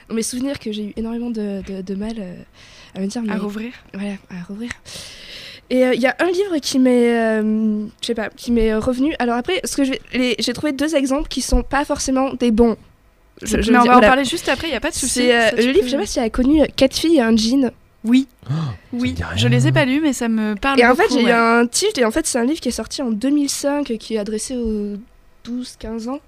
[0.07, 2.35] dans mes souvenirs que j'ai eu énormément de, de- de mal euh,
[2.93, 4.69] à me dire mais À rouvrir voilà à rouvrir.
[5.69, 8.73] Et euh, il y a un livre qui m'est euh, je sais pas qui m'est
[8.75, 9.13] revenu.
[9.19, 12.77] Alors après ce que j'ai trouvé deux exemples qui sont pas forcément des bons.
[13.41, 14.07] Je- je Mais on va dire, en voilà.
[14.07, 15.13] parler juste après, il n'y a pas de souci.
[15.25, 17.21] C'est euh, le livre, peux- je sais pas si tu as connu Quatre filles et
[17.21, 17.71] un jean.
[18.03, 18.53] Oui, ça
[18.93, 19.15] oui.
[19.35, 21.01] Je les ai pas lus, mais ça me parle Et en beaucoup.
[21.01, 21.31] fait, j'ai eu ouais.
[21.33, 24.17] un titre, et en fait, c'est un livre qui est sorti en 2005, qui est
[24.17, 24.93] adressé aux
[25.45, 26.19] 12-15 ans.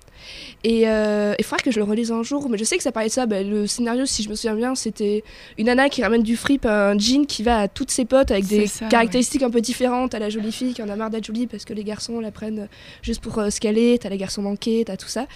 [0.64, 2.92] Et euh, il faudra que je le relise un jour, mais je sais que ça
[2.92, 3.26] parlait de ça.
[3.26, 5.24] bah, le scénario, si je me souviens bien, c'était
[5.58, 8.32] une nana qui ramène du fripe à un jean qui va à toutes ses potes
[8.32, 10.12] avec des ça, caractéristiques un peu différentes.
[10.12, 12.32] T'as la jolie fille qui en a marre d'être jolie parce que les garçons la
[12.32, 12.68] prennent
[13.02, 14.02] juste pour euh, ce qu'elle est.
[14.02, 15.28] T'as les garçons manqués, t'as tout ça.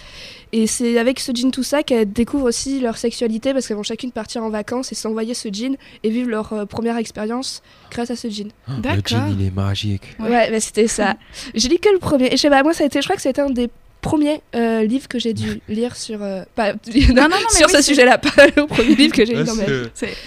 [0.52, 3.82] Et c'est avec ce jean tout ça qu'elles découvrent aussi leur sexualité parce qu'elles vont
[3.82, 8.10] chacune partir en vacances et s'envoyer ce jean et vivre leur euh, première expérience grâce
[8.10, 8.50] à ce jean.
[8.68, 9.02] Le D'accord.
[9.06, 10.02] jean, il est magique.
[10.18, 10.28] Ouais.
[10.28, 11.16] Ouais, bah, c'était ça.
[11.54, 12.26] J'ai lu que le premier.
[12.26, 13.70] Et je sais pas, moi, ça a été, je crois que c'était un des
[14.04, 16.22] premiers euh, livres que j'ai dû lire sur.
[16.22, 16.78] euh, pas, Non,
[17.14, 19.44] non, non, mais sur oui, ce sujet-là, pas le premier livre que j'ai lu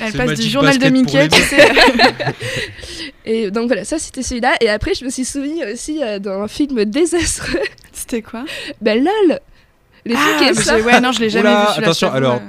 [0.01, 1.67] Elle passe du journal de Mickey, tu sais.
[3.25, 4.55] Et donc voilà, ça c'était celui-là.
[4.61, 7.59] Et après, je me suis souvenu aussi euh, d'un film désastreux.
[7.93, 8.45] C'était quoi?
[8.81, 9.39] Ben LOL
[10.05, 11.83] Les Ah, qui Ouais, non, je l'ai jamais Oula, vu.
[11.83, 12.39] attention, alors, euh.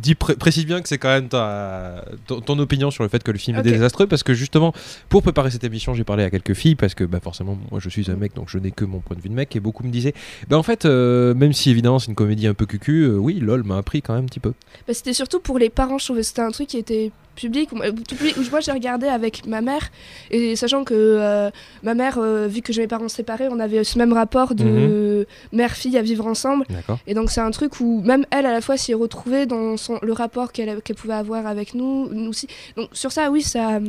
[0.00, 3.22] Dis pré- précise bien que c'est quand même ta, ton, ton opinion sur le fait
[3.22, 4.72] que le film est désastreux parce que justement
[5.08, 7.88] pour préparer cette émission j'ai parlé à quelques filles parce que bah, forcément moi je
[7.88, 9.84] suis un mec donc je n'ai que mon point de vue de mec et beaucoup
[9.84, 10.14] me disaient
[10.48, 13.38] bah en fait euh, même si évidemment c'est une comédie un peu cucu euh, oui
[13.40, 14.52] lol m'a appris quand même un petit peu.
[14.86, 17.10] Bah, c'était surtout pour les parents, je trouvais que c'était un truc qui était
[17.40, 19.90] public, où moi- tout public, où moi j'ai regardé avec ma mère,
[20.30, 21.50] et sachant que euh,
[21.82, 25.26] ma mère, euh, vu que j'ai mes parents séparés, on avait ce même rapport de
[25.52, 26.64] mère-fille à vivre ensemble,
[27.06, 29.76] et donc c'est un truc où même elle, à la fois, s'y est retrouvée dans
[29.76, 32.46] son, le rapport qu'elle pouvait avoir avec nous, nous aussi.
[32.76, 33.80] Donc sur ça, oui, ça...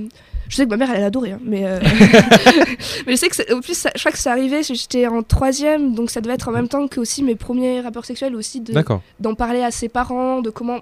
[0.49, 1.79] Je sais que ma mère, elle a adoré, hein, mais, euh,
[3.05, 5.93] mais je sais que, au plus, ça- je crois que ça arrivait, j'étais en troisième,
[5.93, 8.73] donc ça devait être en même temps que aussi mes premiers rapports sexuels, aussi de,
[9.19, 10.79] d'en parler à ses parents, de comment.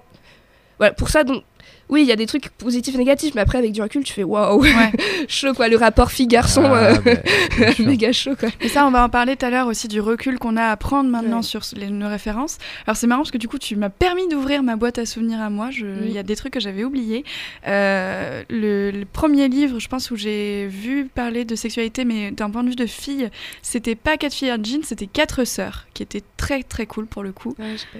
[0.78, 1.42] Voilà, pour ça, donc,
[1.90, 4.12] oui, il y a des trucs positifs et négatifs, mais après, avec du recul, tu
[4.12, 4.92] fais waouh, Ouais.
[5.28, 8.48] chaud quoi, le rapport fille-garçon, Ah, euh, bah, méga chaud quoi.
[8.60, 10.76] Et ça, on va en parler tout à l'heure aussi du recul qu'on a à
[10.76, 11.42] prendre maintenant Ouais.
[11.42, 12.58] sur les, nos références.
[12.86, 15.40] Alors c'est marrant parce que du coup, tu m'as permis d'ouvrir ma boîte à souvenirs
[15.40, 15.70] à moi.
[15.72, 17.24] Il y a des trucs que j'avais oubliés.
[17.66, 22.50] Euh, le, le premier livre, je pense, où j'ai vu parler de sexualité, mais d'un
[22.50, 23.28] point de vue de fille,
[23.62, 27.22] c'était pas Quatre filles en jean, c'était Quatre sœurs, qui était très très cool pour
[27.22, 27.54] le coup.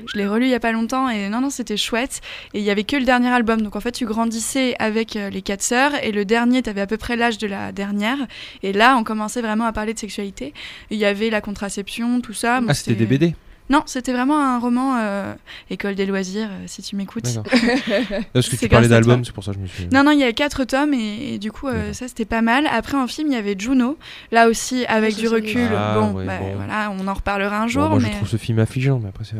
[0.07, 2.21] Je l'ai relu il y a pas longtemps et non, non, c'était chouette.
[2.55, 3.63] Et il y avait que le dernier album.
[3.63, 6.83] Donc en fait, tu grandissais avec euh, les quatre sœurs et le dernier, tu avais
[6.83, 8.19] à peu près l'âge de la dernière.
[8.63, 10.53] Et là, on commençait vraiment à parler de sexualité.
[10.91, 12.61] Il y avait la contraception, tout ça.
[12.61, 13.35] Bon, ah c'était des BD
[13.71, 15.33] Non, c'était vraiment un roman euh,
[15.71, 17.25] École des loisirs, euh, si tu m'écoutes.
[18.35, 20.11] parce que C'est tu parlais d'album c'est pour ça que je me suis Non, non,
[20.11, 22.67] il y avait quatre tomes et, et du coup, euh, ça c'était pas mal.
[22.71, 23.97] Après, en film, il y avait Juno.
[24.31, 26.55] Là aussi, avec ça, du recul, Ah, bon, ouais, bah, bon.
[26.57, 27.89] voilà, on en reparlera un Bon, jour.
[27.89, 28.11] moi mais...
[28.11, 29.37] je trouve ce film affligeant mais après c'est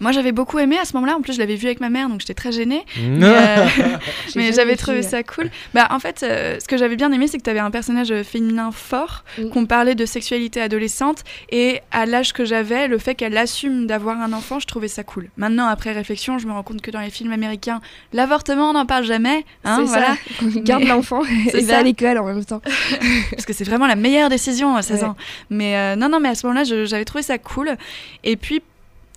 [0.00, 1.16] Moi, j'avais beaucoup aimé à ce moment-là.
[1.16, 2.84] En plus, je l'avais vu avec ma mère, donc j'étais très gênée.
[2.98, 3.22] Mais, Mm.
[3.24, 3.66] euh,
[4.28, 5.50] J'ai mais j'avais trouvé ça cool.
[5.74, 8.12] Bah, en fait, euh, ce que j'avais bien aimé, c'est que tu avais un personnage
[8.22, 9.50] féminin fort, Mm.
[9.50, 14.18] qu'on parlait de sexualité adolescente, et à l'âge que j'avais, le fait qu'elle assume d'avoir
[14.20, 15.28] un enfant, je trouvais ça cool.
[15.36, 17.80] Maintenant, après réflexion, je me rends compte que dans les films américains,
[18.14, 19.44] l'avortement, on n'en parle jamais.
[19.64, 20.14] Hein, c'est voilà.
[20.14, 21.20] ça, garde Mais- l'enfant
[21.50, 21.78] C'est et va ça.
[21.80, 22.62] à l'école en même temps.
[23.32, 25.08] parce que c'est vraiment la meilleure décision à 16 Ouais.
[25.08, 25.16] ans.
[25.50, 27.76] Mais euh, non, non, mais à ce moment-là, j'avais trouvé ça cool.
[28.24, 28.62] Et puis,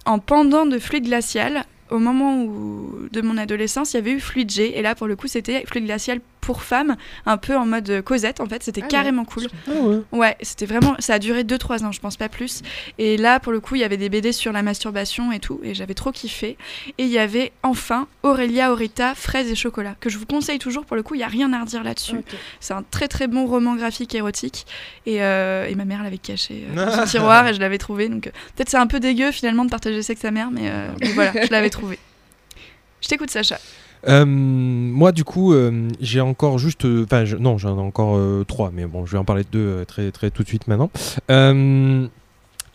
[0.05, 4.19] en pendant de Fluide Glacial, au moment où, de mon adolescence, il y avait eu
[4.19, 4.77] Fluide G.
[4.77, 8.39] Et là, pour le coup, c'était Fluide Glacial pour femmes, un peu en mode Cosette,
[8.41, 8.63] en fait.
[8.63, 8.89] C'était Ah ouais.
[8.89, 9.47] carrément cool.
[9.67, 10.01] Ah ouais.
[10.11, 10.95] Ouais, c'était vraiment.
[10.99, 12.61] Ça a duré 2-3 ans, je pense pas plus.
[12.97, 15.59] Et là, pour le coup, il y avait des BD sur la masturbation et tout,
[15.63, 16.57] et j'avais trop kiffé.
[16.97, 20.85] Et il y avait enfin Aurélia Aurita, Fraises et Chocolat, que je vous conseille toujours.
[20.85, 22.17] Pour le coup, il y a rien à redire là-dessus.
[22.59, 24.65] C'est un très très bon roman graphique érotique.
[25.05, 28.09] Et, euh, et ma mère l'avait caché euh, dans son tiroir et je l'avais trouvé.
[28.09, 30.69] Donc euh, peut-être c'est un peu dégueu finalement de partager ça avec sa mère, mais,
[30.69, 31.97] euh, mais voilà, je l'avais trouvé.
[33.01, 33.59] Je t'écoute, Sacha.
[34.07, 36.85] Euh, moi, du coup, euh, j'ai encore juste.
[36.85, 39.43] euh, Enfin, je- non, j'en ai encore euh, trois, mais bon, je vais en parler
[39.43, 40.89] de deux très, très tout de suite maintenant.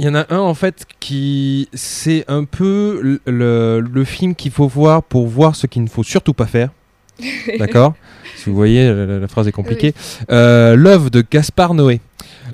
[0.01, 1.69] Il y en a un, en fait, qui.
[1.75, 6.05] C'est un peu le, le- film qu'il faut voir pour voir ce qu'il ne faut
[6.05, 6.71] surtout pas faire.
[7.59, 7.95] D'accord?
[8.37, 9.95] Si vous voyez, la, la- la phrase est compliquée.
[10.31, 12.01] Euh, L'œuvre de Gaspard Noé.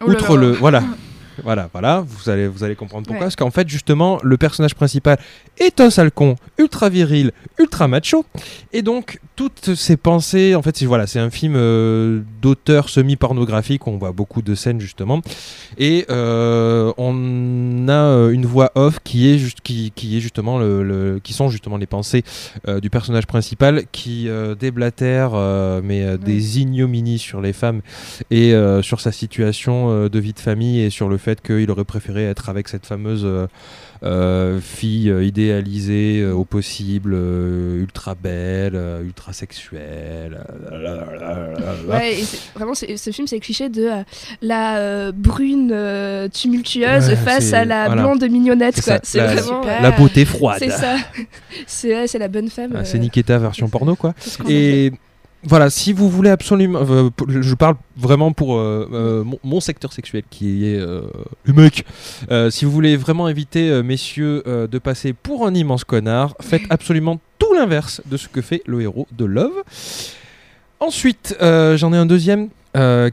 [0.01, 0.41] Oh là Outre là.
[0.41, 0.51] le.
[0.53, 0.83] Voilà.
[1.43, 3.19] Voilà, voilà, vous allez, vous allez comprendre pourquoi.
[3.21, 3.25] Ouais.
[3.25, 5.19] Parce qu'en fait, justement, le personnage principal
[5.59, 8.25] est un sale con, ultra viril, ultra macho.
[8.73, 13.87] Et donc, toutes ces pensées, en fait, c'est voilà, c'est un film euh, d'auteur semi-pornographique.
[13.87, 15.21] On voit beaucoup de scènes, justement.
[15.79, 20.59] Et euh, on a euh, une voix off qui est, juste, qui, qui est justement
[20.59, 22.23] le, le- qui sont justement les pensées
[22.69, 25.33] euh, du personnage principal qui déblatère
[25.83, 27.81] mais des ignominies sur les femmes
[28.31, 32.25] et sur sa situation de vie de famille et sur le fait qu'il aurait préféré
[32.25, 33.47] être avec cette fameuse euh,
[34.03, 40.39] euh, fille idéalisée euh, au possible, ultra belle, ultra sexuelle.
[41.89, 43.89] Ouais, et vraiment, ce film, c'est le cliché de
[44.43, 45.75] la brune
[46.33, 48.03] tumultueuse Ouais, face à la voilà.
[48.03, 48.77] blonde mignonnette.
[49.03, 49.63] C'est la- vraiment.
[49.63, 49.83] Super.
[49.83, 50.59] La beauté froide.
[50.59, 52.07] C'est ça.
[52.07, 52.73] C'est la bonne femme.
[52.77, 54.15] Ah, c'est Nikita version porno quoi.
[54.21, 54.93] ce Et
[55.47, 60.23] voilà, si vous voulez absolument, euh, je parle vraiment pour euh, euh, mon, secteur sexuel
[60.29, 66.35] qui est euh, si vous voulez vraiment éviter, messieurs, de passer pour un immense connard,
[66.41, 69.63] faites absolument tout l'inverse de ce que fait le héros de Love.
[70.81, 72.49] Ensuite, j'en ai un deuxième.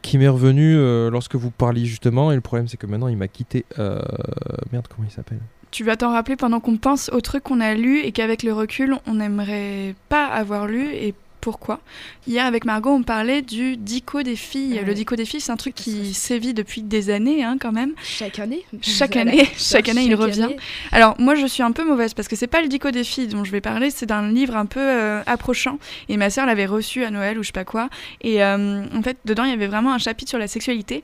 [0.02, 0.76] qui m'est revenu
[1.10, 5.08] lorsque vous parliez justement et le problème c'est que maintenant il m'a quitté merde comment
[5.08, 5.40] il s'appelle?
[5.72, 8.52] Tu vas t'en rappeler pendant qu'on pense aux trucs qu'on a lus et qu'avec le
[8.52, 11.82] recul, on n'aimerait pas avoir lu et pourquoi.
[12.28, 14.76] Hier, avec Margot, on parlait du dico des filles.
[14.76, 14.84] Ouais.
[14.84, 17.94] Le dico des filles, c'est un truc qui sévit depuis des années, hein, quand même.
[18.04, 18.64] Chaque année.
[18.82, 19.32] Chaque Voilà.
[19.32, 20.44] année, chaque année, il revient.
[20.44, 20.58] année.
[20.92, 23.28] Alors, moi, je suis un peu mauvaise parce que c'est pas le dico des filles
[23.28, 25.80] dont je vais parler, c'est d'un livre un peu euh, approchant.
[26.08, 27.90] Et ma sœur l'avait reçu à Noël ou je sais pas quoi.
[28.22, 31.04] Et euh, en fait, dedans, il y avait vraiment un chapitre sur la sexualité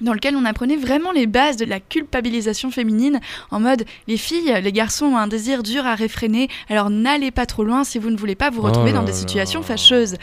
[0.00, 4.60] dans lequel on apprenait vraiment les bases de la culpabilisation féminine, en mode les filles,
[4.62, 8.10] les garçons ont un désir dur à réfréner, alors n'allez pas trop loin si vous
[8.10, 10.16] ne voulez pas vous Oh retrouver dans des situations fâcheuses.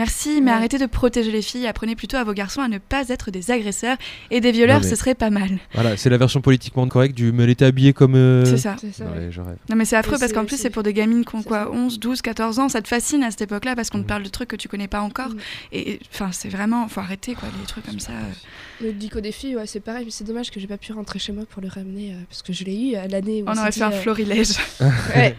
[0.00, 0.56] Merci, mais Ouais.
[0.56, 3.50] arrêtez de protéger les filles, apprenez plutôt à vos garçons à ne pas être des
[3.50, 3.98] agresseurs
[4.30, 5.50] et des violeurs, Non, mais- ce serait pas mal.
[5.74, 8.76] voilà c'est la version politiquement correcte du mais elle était habillée comme euh, C'est ça.
[8.80, 9.04] C'est ça.
[9.04, 9.16] Non, ouais.
[9.26, 9.56] mais je rêve.
[9.68, 11.70] Non mais c'est affreux parce qu'en plus c'est- pour des gamines qui ont quoi ça.
[11.70, 14.06] 11, 12, 14 ans, ça te fascine à cette époque-là parce qu'on te Mm.
[14.06, 15.38] parle de trucs que tu connais pas encore Mm.
[15.72, 18.12] et enfin c'est vraiment faut arrêter quoi des trucs comme ça.
[18.12, 18.84] euh.
[18.86, 21.18] Le dico des filles, ouais, c'est pareil, mais c'est dommage que j'ai pas pu rentrer
[21.18, 23.52] chez moi pour le ramener euh, parce que je l'ai eu à l'année où On
[23.58, 24.52] aurait fait un euh, florilège.
[25.14, 25.36] Ouais.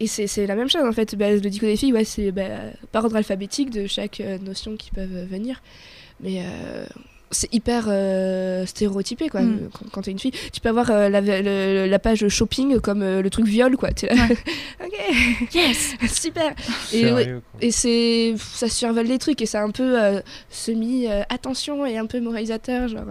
[0.00, 1.14] Et c'est c'est la même chose en fait.
[1.14, 2.42] Bah, le dico des filles, ouais, c'est bah,
[2.92, 5.62] par ordre alphabétique de chaque euh, notion qui peuvent euh, venir.
[6.20, 6.84] Mais euh,
[7.30, 9.42] c'est hyper euh, stéréotypé quoi.
[9.42, 9.68] Mm.
[9.72, 13.02] Quand, quand t'es une fille, tu peux avoir euh, la, le- la page shopping comme
[13.02, 13.90] euh, le truc viol quoi.
[13.92, 14.26] T'es là.
[14.84, 15.94] ok, yes.
[16.12, 16.54] super.
[16.92, 20.20] Et, ouais, et c'est ça survole les trucs et c'est un peu euh,
[20.50, 23.04] semi euh, attention et un peu moralisateur genre.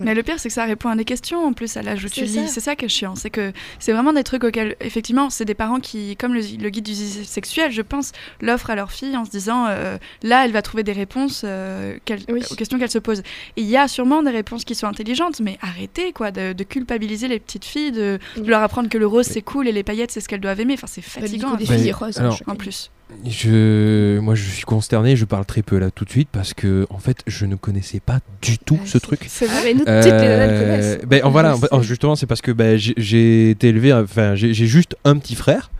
[0.00, 2.08] Mais le pire c'est que ça répond à des questions en plus à l'âge où
[2.08, 2.46] tu C'est lis.
[2.48, 2.52] ça.
[2.54, 5.54] C'est ça qui est chiant, c'est que c'est vraiment des trucs auxquels effectivement c'est des
[5.54, 9.16] parents qui comme le, le guide du zizi sexuel je pense l'offrent à leur fille
[9.16, 11.96] en se disant euh, là elle va trouver des réponses euh,
[12.28, 12.42] Oui.
[12.50, 13.20] aux questions qu'elle se pose.
[13.56, 16.64] Et il y a sûrement des réponses qui sont intelligentes mais arrêtez quoi de, de
[16.64, 18.46] culpabiliser les petites filles de, de Oui.
[18.48, 20.74] leur apprendre que le rose c'est cool et les paillettes c'est ce qu'elles doivent aimer.
[20.74, 21.54] Enfin c'est bah, fatigant.
[21.54, 21.66] des.
[21.68, 22.18] Mais- filles roses.
[22.18, 22.90] alors- en plus.
[23.26, 25.16] Je, moi, je suis consterné.
[25.16, 28.00] Je parle très peu là tout de suite parce que, en fait, je ne connaissais
[28.00, 29.24] pas du tout Ouais, ce truc.
[29.28, 30.98] C'est Ah, mais nous, toutes les nanas le Euh, connaissent.
[31.06, 34.52] ben, en voilà, en justement, c'est parce que ben, j'ai- j'ai été élevé, enfin, j'ai
[34.54, 35.70] j'ai juste un petit frère.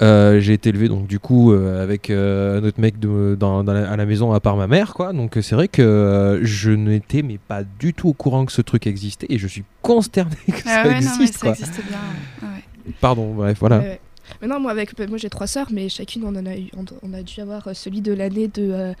[0.00, 3.62] Euh, j'ai été élevé donc du coup euh, avec euh, un autre mec de- dans,
[3.62, 6.40] dans la- à la maison à part ma mère quoi donc c'est vrai que euh,
[6.44, 9.62] je n'étais mais pas du tout au courant que ce truc existait et je suis
[9.80, 11.50] consterné que Ah ça ouais, non, mais existe ça quoi.
[11.50, 11.98] existe bien.
[12.42, 12.48] ouais.
[12.88, 12.92] Ouais.
[13.00, 14.00] pardon bref voilà Ouais, ouais.
[14.40, 16.68] Mais non, moi, avec, bah, moi j'ai trois sœurs, mais chacune on en a eu,
[16.76, 18.92] on, on a dû avoir euh, celui de l'année de, euh,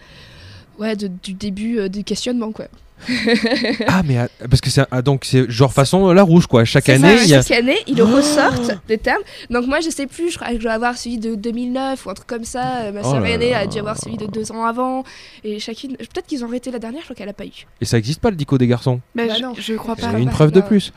[0.78, 2.66] ouais, de- du début euh, du questionnement quoi.
[3.88, 6.88] ah mais ah, parce que c'est ah, donc c'est genre façon la rouge quoi chaque
[6.88, 9.22] année ça, il y a chaque année ils Oh ressortent des termes.
[9.50, 12.10] Donc moi je sais plus, je crois que je dois avoir celui de 2009 ou
[12.10, 12.92] un truc comme ça.
[12.92, 15.02] Ma Oh sœur aînée a dû avoir celui de deux ans avant.
[15.42, 17.66] Et chacune, peut-être qu'ils ont arrêté la dernière, je crois qu'elle a pas eu.
[17.80, 19.00] et ça existe pas le dico des garçons?
[19.16, 19.54] Bah, Bah je, non.
[19.58, 20.12] je crois pas.
[20.16, 20.92] une preuve de plus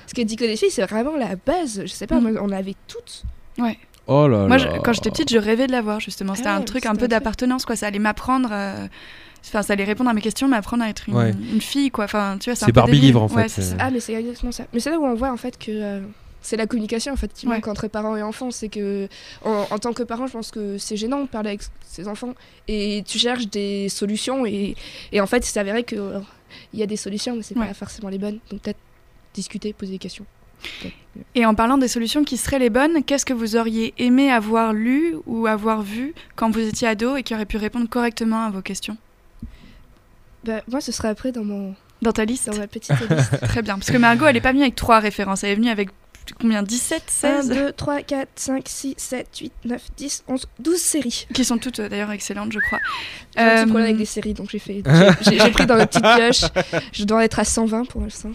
[0.00, 1.82] Parce que Dico des filles c'est vraiment la base.
[1.84, 2.22] Je sais pas, Mm.
[2.32, 3.22] moi, on l'avait toutes.
[4.06, 6.34] Oh là Moi, là je- quand j'étais petite, je rêvais de l'avoir justement.
[6.34, 7.76] C'était Ah un ouais, truc un peu d'appartenance, quoi.
[7.76, 8.48] Ça allait m'apprendre.
[8.52, 8.86] euh,
[9.42, 11.30] Enfin, ça allait répondre à mes questions, m'apprendre à être une, Ouais.
[11.30, 12.04] une fille, quoi.
[12.04, 13.74] Enfin, tu vois, c'est Barbie livre, en Ouais, fait, ça.
[13.78, 14.64] Ah mais c'est exactement ça.
[14.74, 16.00] Mais c'est là où on voit en fait que euh,
[16.42, 17.54] c'est la communication en fait qui Ouais.
[17.54, 18.50] manque entre parents et enfants.
[18.50, 19.08] C'est que
[19.42, 22.34] en, en tant que parent, je pense que c'est gênant de parler avec ses enfants
[22.68, 24.74] et tu cherches des solutions et,
[25.10, 26.20] et en fait c'est avéré que euh,
[26.74, 27.66] il y a des solutions mais c'est Ouais.
[27.68, 28.40] pas forcément les bonnes.
[28.50, 28.78] Donc peut-être
[29.32, 30.26] discuter, poser des questions.
[31.34, 34.72] Et en parlant des solutions qui seraient les bonnes, qu'est-ce que vous auriez aimé avoir
[34.72, 38.50] lu ou avoir vu quand vous étiez ado et qui aurait pu répondre correctement à
[38.50, 38.96] vos questions?
[40.44, 42.48] Bah, moi ce serait après dans mon Dans ta liste?
[42.50, 43.40] dans ma petite liste.
[43.42, 43.74] Très bien.
[43.74, 45.44] Parce que Margot, elle est pas venue avec trois références.
[45.44, 45.90] Elle est venue avec
[46.38, 46.62] combien?
[46.62, 51.26] 17, 1, 16 2, 3, 4, 5, 6, 7, 8, 9, 10, 11, 12 séries.
[51.32, 52.78] Qui sont toutes euh, d'ailleurs excellentes, je crois.
[53.36, 54.82] J'ai un petit Euh, problème avec les séries, donc j'ai fait.
[55.22, 56.50] j'ai- pris dans la petite pioche.
[56.92, 58.30] Je dois être à 120 pour l'instant.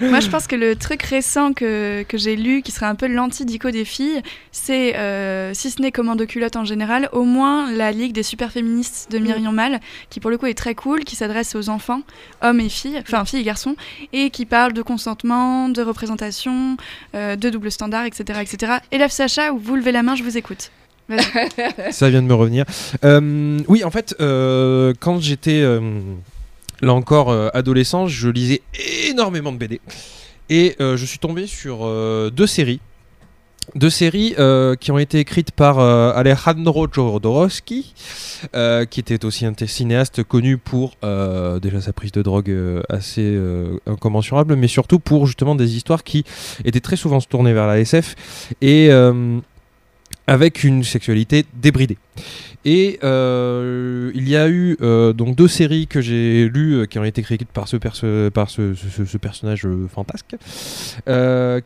[0.00, 3.06] Moi, je pense que le truc récent que, que j'ai lu, qui serait un peu
[3.06, 7.92] l'anti-dico des filles, c'est, euh, si ce n'est Commando culotte en général, au moins la
[7.92, 9.80] Ligue des super féministes de Myriam Mal,
[10.10, 12.02] qui pour le coup est très cool, qui s'adresse aux enfants,
[12.42, 13.76] hommes et filles, enfin filles et garçons,
[14.12, 16.76] et qui parle de consentement, de représentation,
[17.14, 18.72] euh, de double standard, etc., etc.
[18.92, 20.70] Élève Sacha, ou vous levez la main, je vous écoute.
[21.90, 22.64] Ça vient de me revenir.
[23.04, 25.80] Euh, oui, en fait, euh, quand j'étais euh,
[26.82, 28.62] là encore adolescent, je lisais
[29.08, 29.80] énormément de BD.
[30.50, 31.86] Et je suis tombé sur
[32.30, 32.80] deux séries.
[33.74, 37.92] Deux séries euh, qui ont été écrites par euh, Alejandro Jodorowsky,
[38.56, 40.96] euh, qui était aussi un cinéaste connu pour
[41.60, 42.54] déjà sa prise de drogue
[42.88, 43.38] assez
[43.86, 46.24] incommensurable, mais surtout pour justement des histoires qui
[46.64, 48.14] étaient très souvent tournées vers la SF
[48.62, 48.90] et
[50.26, 51.98] avec une sexualité débridée.
[52.64, 54.76] Et il y a eu
[55.14, 57.76] donc deux séries que j'ai lues qui ont été écrites par ce,
[59.18, 60.36] personnage fantasque,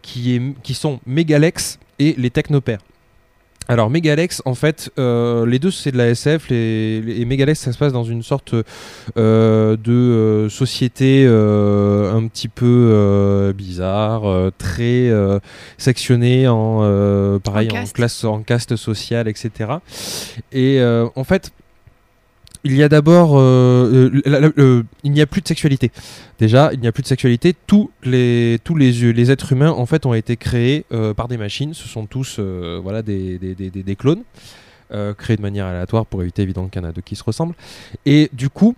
[0.02, 2.80] qui, qui sont Megalex et les Technopères.
[3.68, 7.60] Alors Megalex, en fait, euh, les deux c'est de la SF, les, les- et Megalex
[7.60, 8.54] ça se passe dans une sorte
[9.16, 14.22] euh, de euh, société un petit peu bizarre,
[14.58, 15.08] très
[15.78, 19.50] sectionnée en pareil En classe, en caste sociale, etc.
[20.52, 20.80] Et
[21.14, 21.52] en fait,
[22.64, 25.90] il y a d'abord, euh, euh, il n'y a plus de sexualité.
[26.38, 27.54] Déjà, il n'y a plus de sexualité.
[27.66, 31.36] Tous les, tous les, les êtres humains, en fait, ont été créés euh, par des
[31.36, 31.74] machines.
[31.74, 34.22] Ce sont tous, voilà, des, des, des- des- clones
[35.16, 37.54] créés de manière aléatoire pour éviter évidemment qu'il y en a deux qui se ressemblent.
[38.04, 38.76] Et du coup,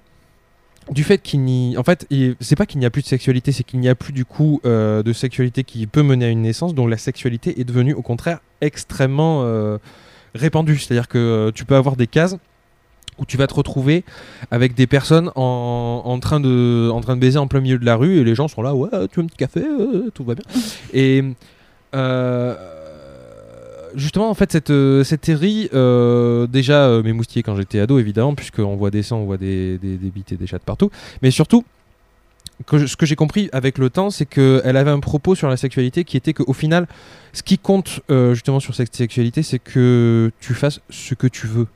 [0.91, 2.07] du fait qu'il n'y, en fait,
[2.41, 4.61] c'est pas qu'il n'y a plus de sexualité, c'est qu'il n'y a plus du coup
[4.65, 6.73] de sexualité qui peut mener à une naissance.
[6.75, 9.45] Donc la sexualité est devenue au contraire extrêmement
[10.37, 10.79] répandue.
[10.79, 12.37] C'est-à-dire que tu peux avoir des cases
[13.19, 14.05] où tu vas te retrouver
[14.51, 17.85] avec des personnes en, en train de, en train de baiser en plein milieu de
[17.85, 20.25] la rue et les gens sont là, ouais, tu veux un petit café, euh, tout
[20.25, 20.45] va bien.
[20.93, 21.23] et
[21.95, 22.55] euh,
[23.95, 28.35] justement, en fait, cette, euh, cette série, euh, déjà, euh, m'émoustillait quand j'étais ado, évidemment,
[28.35, 30.91] puisqu'on voit des sangs, on voit des, des, des bites et des chats de partout.
[31.23, 31.65] Mais surtout,
[32.67, 35.49] que je- ce que j'ai compris avec le temps, c'est qu'elle avait un propos sur
[35.49, 36.87] la sexualité qui était qu'au final,
[37.33, 41.67] ce qui compte justement sur cette sexualité, c'est que tu fasses ce que tu veux.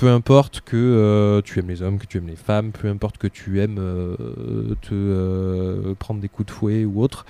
[0.00, 3.18] Peu importe que euh, tu aimes les hommes, que tu aimes les femmes, peu importe
[3.18, 4.14] que tu aimes euh,
[4.82, 7.26] te euh, prendre des coups de fouet ou autre.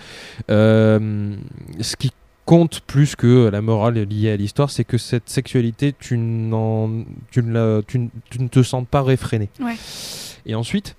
[0.49, 2.13] Ce qui
[2.45, 6.51] compte plus que la morale liée à l'histoire, c'est que cette sexualité, tu, ne
[7.53, 9.49] la- tu ne- tu ne te sens pas réfréné.
[9.61, 9.77] Ouais.
[10.47, 10.97] Et ensuite,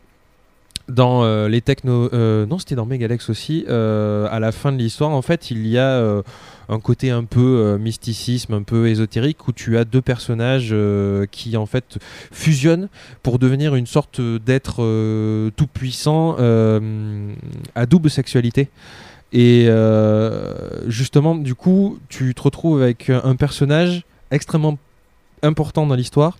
[0.87, 2.09] dans euh, les techno...
[2.13, 3.65] euh, non, c'était dans Megalex aussi.
[3.67, 6.23] euh, à la fin de l'histoire, en fait, il y a
[6.69, 11.25] un côté un peu euh, mysticisme, un peu ésotérique, où tu as deux personnages euh,
[11.25, 11.97] qui, en fait,
[12.31, 12.89] fusionnent
[13.23, 17.33] pour devenir une sorte d'être euh, tout-puissant euh,
[17.73, 18.69] à double sexualité.
[19.31, 19.67] Et
[20.87, 24.79] justement, du coup, tu te retrouves avec un personnage extrêmement
[25.43, 26.39] important dans l'histoire,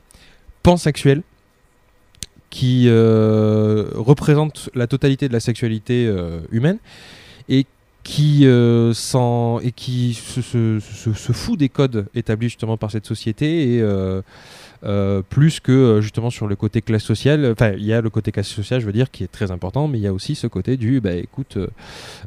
[0.63, 1.21] pansexuel,
[2.49, 6.11] qui représente la totalité de la sexualité
[6.51, 6.79] humaine
[7.47, 7.67] et
[8.03, 10.79] qui, euh, s'en- et qui se,
[11.33, 14.21] fout des codes établis justement par cette société et euh,
[14.83, 17.45] euh, plus que justement sur le côté classe sociale.
[17.51, 19.87] Enfin, il y a le côté classe sociale, je veux dire, qui est très important,
[19.87, 21.57] mais il y a aussi ce côté du, bah écoute,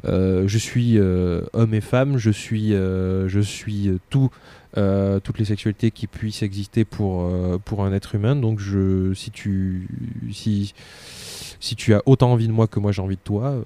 [0.03, 4.29] je suis homme et femme, je suis, je suis tout.
[4.75, 7.29] toutes les sexualités qui puissent exister pour,
[7.65, 8.35] pour un être humain.
[8.35, 9.87] Donc, je, si, tu,
[10.31, 10.73] si,
[11.63, 13.63] si tu as autant envie de moi que moi j'ai envie de toi, euh,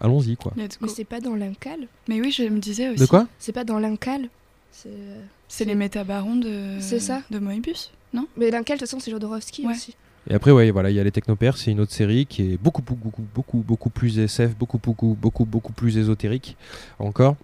[0.00, 0.36] allons-y.
[0.36, 0.52] quoi.
[0.56, 3.00] Mais c'est pas dans l'incal Mais oui, je me disais aussi.
[3.00, 4.28] De quoi C'est pas dans l'incal
[4.70, 4.88] C'est.
[4.88, 7.22] euh, les métabarons de, C'est ça.
[7.32, 8.28] de Moebius, non?
[8.36, 9.72] Mais l'incal, de toute façon, c'est Jodorowsky Ouais.
[9.72, 9.96] aussi.
[10.30, 12.56] Et après, ouais, voilà, il y a les Technopères, c'est une autre série qui est
[12.56, 16.56] beaucoup, beaucoup, beaucoup, beaucoup, beaucoup plus SF, beaucoup, beaucoup, beaucoup, beaucoup plus ésotérique
[17.00, 17.34] encore,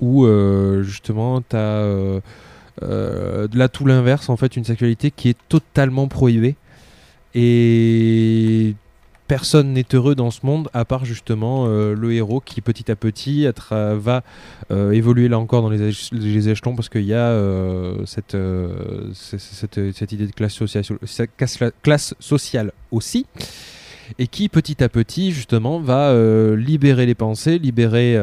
[0.00, 2.20] où euh, justement, tu as
[2.80, 6.56] là tout l'inverse, en fait, une sexualité qui est totalement prohibée.
[7.34, 8.74] Et
[9.28, 12.96] personne n'est heureux dans ce monde à part justement euh, le héros qui petit à
[12.96, 14.22] petit va
[14.70, 18.34] euh, évoluer là encore dans les, éche- les échelons parce qu'il y a euh, cette,
[20.12, 20.84] idée de classe sociale,
[21.82, 23.26] classe, sociale aussi
[24.18, 26.14] et qui petit à petit justement va
[26.54, 28.22] libérer les pensées, libérer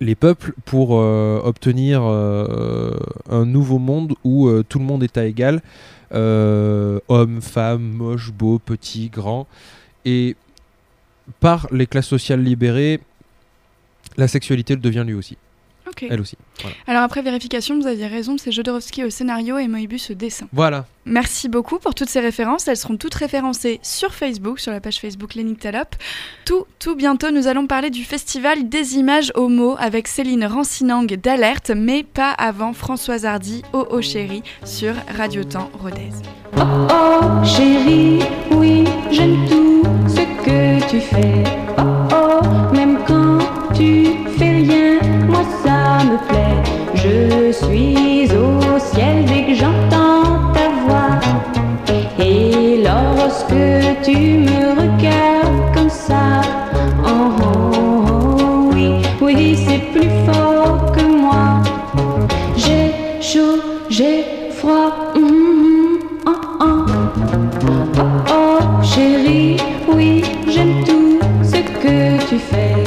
[0.00, 5.62] les peuples pour obtenir un nouveau monde où tout le monde est à égal,
[6.14, 9.46] euh, homme, femme, moche, beau, petit, grand,
[10.04, 10.36] et
[11.40, 13.00] par les classes sociales libérées,
[14.16, 15.36] la sexualité le devient lui aussi.
[15.88, 16.06] Ok.
[16.08, 16.36] elle aussi.
[16.60, 16.76] Voilà.
[16.86, 20.46] Alors après vérification, vous aviez raison, c'est Jodorowsky au scénario et Moebius au dessin.
[20.52, 20.86] Voilà.
[21.04, 22.68] Merci beaucoup pour toutes ces références.
[22.68, 25.96] Elles seront toutes référencées sur Facebook, sur la page Facebook Lénique Talop.
[26.44, 31.72] Tout, tout bientôt, nous allons parler du festival des images homo avec Céline Rancinang d'Alerte,
[31.74, 36.10] mais pas avant Françoise Hardy, Oh Oh Chérie, sur Radio Temps Rodez.
[36.56, 38.20] Oh chérie,
[38.52, 39.82] oui, j'aime tout
[40.92, 41.42] tu fais.
[41.78, 41.82] Oh
[42.12, 43.38] oh, même quand
[43.72, 46.60] tu fais rien, moi ça me plaît.
[46.94, 51.16] Je suis au ciel dès que j'entends ta voix.
[52.18, 53.64] Et lorsque
[54.04, 54.16] tu
[54.46, 56.42] me regardes comme ça,
[57.06, 57.70] oh oh,
[58.42, 61.62] oh, oui, oui, c'est plus fort que moi.
[62.54, 65.11] J'ai chaud, j'ai froid.
[72.32, 72.81] Tu fais.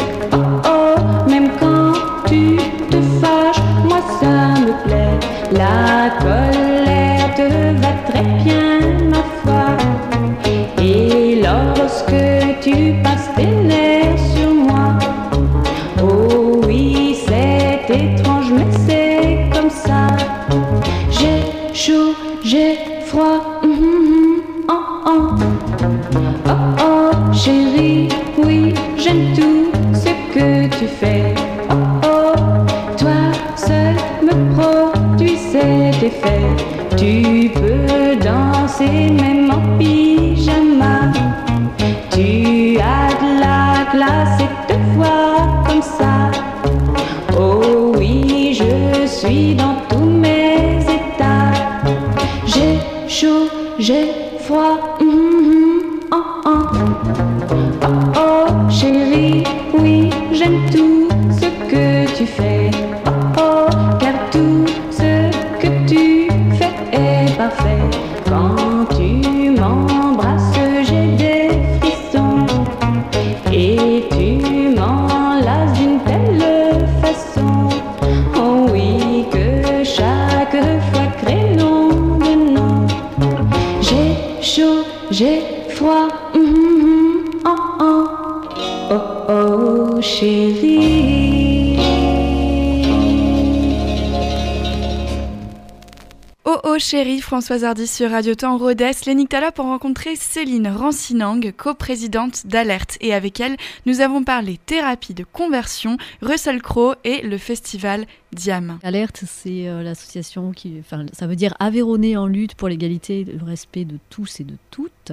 [97.35, 98.91] Françoise Hardy sur Radio Temps Rodez.
[99.05, 102.97] Lénique Talop a rencontré Céline Rancinang, coprésidente d'Alerte.
[103.01, 108.79] Et avec elle, nous avons parlé thérapie de conversion, Russell Crowe et le festival Diam.
[108.83, 113.25] Alerte, c'est euh, l'association qui, enfin, ça veut dire Aveyronais en lutte pour l'égalité et
[113.25, 115.11] le respect de tous et de toutes.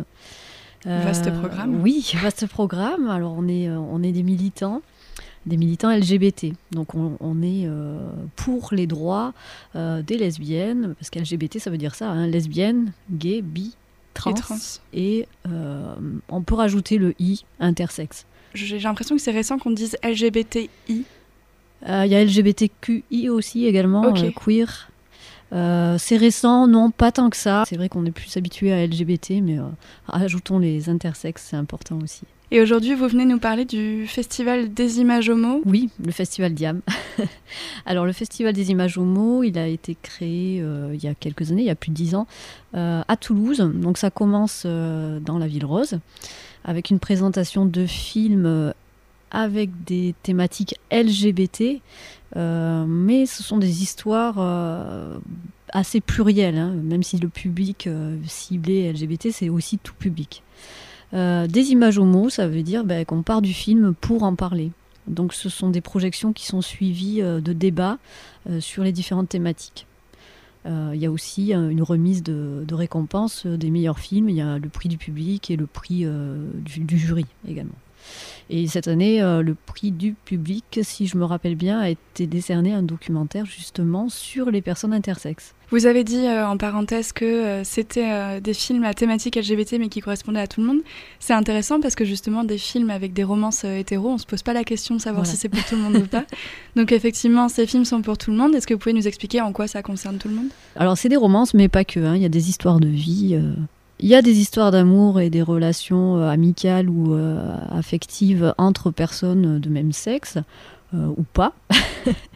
[0.84, 1.80] Vaste programme.
[1.82, 3.08] Oui, vaste programme.
[3.08, 4.80] Alors on est, euh, on est des militants,
[5.47, 6.53] des militants LGBT.
[6.70, 7.99] Donc on, on est euh,
[8.36, 9.32] pour les droits
[9.76, 13.74] euh, des lesbiennes, parce qu'LGBT ça veut dire ça, hein, lesbienne, gay, bi,
[14.14, 14.57] trans, Et trans.
[14.93, 15.95] et euh,
[16.28, 18.24] on peut rajouter le i, intersexe.
[18.55, 20.68] J'ai l'impression que c'est récent qu'on dise LGBTI.
[20.88, 21.05] Il
[21.84, 24.20] y a LGBTQI aussi également, Ok.
[24.22, 24.88] euh, queer.
[25.53, 27.64] Euh, c'est récent, non, pas tant que ça.
[27.68, 29.64] C'est vrai qu'on est plus habitué à LGBT, mais euh,
[30.09, 32.22] ajoutons les intersexes, c'est important aussi.
[32.55, 35.62] Et aujourd'hui, vous venez nous parler du festival des images homo.
[35.64, 36.82] Oui, le festival Diam.
[37.86, 41.50] Alors, le festival des images homo, il a été créé euh, il y a quelques
[41.50, 42.26] années, il y a plus de dix ans,
[42.74, 43.66] euh, à Toulouse.
[43.74, 45.98] Donc, ça commence euh, dans la Ville Rose,
[46.62, 48.74] avec une présentation de films
[49.30, 51.80] avec des thématiques LGBT,
[52.36, 54.38] mais ce sont des histoires
[55.70, 57.88] assez plurielles, hein, même si le public
[58.26, 60.42] ciblé LGBT, c'est aussi tout public.
[61.14, 64.70] Euh, des images homo, ça veut dire ben, qu'on part du film pour en parler.
[65.06, 67.98] Donc ce sont des projections qui sont suivies euh, de débats
[68.48, 69.86] euh, sur les différentes thématiques.
[70.64, 74.28] Il y a aussi une remise de, récompenses des meilleurs films.
[74.28, 77.74] Il y a le prix du public et le prix du, jury également.
[78.48, 82.72] Et cette année, le prix du public, si je me rappelle bien, a été décerné
[82.72, 85.56] un documentaire justement sur les personnes intersexes.
[85.72, 89.78] Vous avez dit euh, en parenthèse que euh, c'était euh, des films à thématique LGBT
[89.80, 90.80] mais qui correspondaient à tout le monde.
[91.18, 94.52] C'est intéressant parce que justement des films avec des romances hétéros, on se pose pas
[94.52, 95.34] la question de savoir Voilà.
[95.34, 96.24] si c'est pour tout le monde ou pas.
[96.76, 98.54] Donc effectivement, ces films sont pour tout le monde.
[98.54, 100.48] Est-ce que vous pouvez nous expliquer en quoi ça concerne tout le monde?
[100.76, 102.00] Alors c'est des romances, mais pas que.
[102.00, 102.16] hein.
[102.16, 103.40] Il y a des histoires de vie.
[103.98, 107.16] Il y a des histoires d'amour et des relations amicales ou
[107.70, 110.36] affectives entre personnes de même sexe,
[110.92, 111.54] ou pas.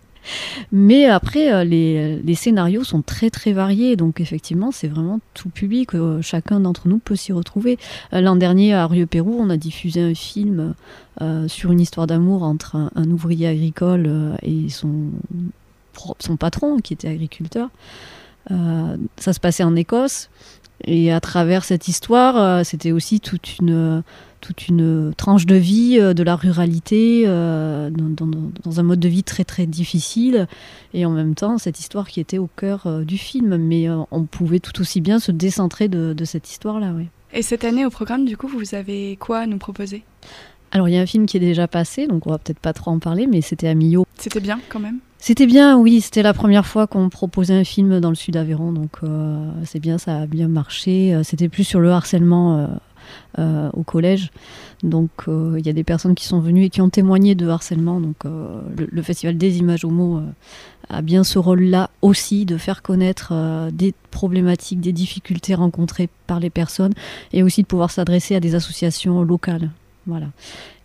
[0.72, 5.94] Mais après, euh, les, scénarios sont très très variés, donc effectivement, c'est vraiment tout public.
[5.94, 7.78] euh, chacun d'entre nous peut s'y retrouver.
[8.12, 10.74] Euh, L'an dernier, à Rieux-Pérou, on a diffusé un film
[11.46, 15.12] sur une histoire d'amour entre un, ouvrier agricole et son,
[16.38, 17.70] patron, qui était agriculteur.
[18.50, 20.28] Ça se passait en Écosse.
[20.84, 24.02] Et à travers cette histoire, c'était aussi toute une,
[24.40, 29.00] toute une tranche de vie euh, de la ruralité, euh, dans, dans- dans un mode
[29.00, 30.46] de vie très très difficile,
[30.94, 33.56] et en même temps cette histoire qui était au cœur euh, du film.
[33.56, 36.92] Mais on pouvait tout aussi bien se décentrer de, de cette histoire-là.
[36.96, 37.06] oui.
[37.32, 40.04] Et cette année au programme, du coup, vous avez quoi à nous proposer?
[40.70, 42.72] Alors il y a un film qui est déjà passé, donc on va peut-être pas
[42.72, 44.04] trop en parler, mais c'était à Millau.
[44.18, 44.98] C'était bien quand même?
[45.18, 48.72] C'était bien, oui, c'était la première fois qu'on proposait un film dans le sud Aveyron,
[48.72, 51.18] donc euh, c'est bien, ça a bien marché.
[51.24, 52.66] C'était plus sur le harcèlement euh,
[53.38, 54.30] euh, au collège,
[54.82, 57.48] donc euh, il y a des personnes qui sont venues et qui ont témoigné de
[57.48, 60.20] harcèlement, donc euh, le, Festival des images homo
[60.88, 63.32] a bien ce rôle-là aussi de faire connaître
[63.72, 66.92] des problématiques, des difficultés rencontrées par les personnes,
[67.32, 69.70] et aussi de pouvoir s'adresser à des associations locales.
[70.06, 70.26] Voilà.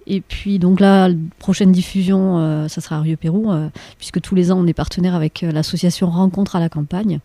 [0.08, 1.10] Et puis donc là,
[1.40, 5.42] prochaine diffusion, ça sera à Rieux-Pérou, euh, puisque tous les ans on est partenaire avec
[5.42, 7.20] l'association Rencontre à la campagne.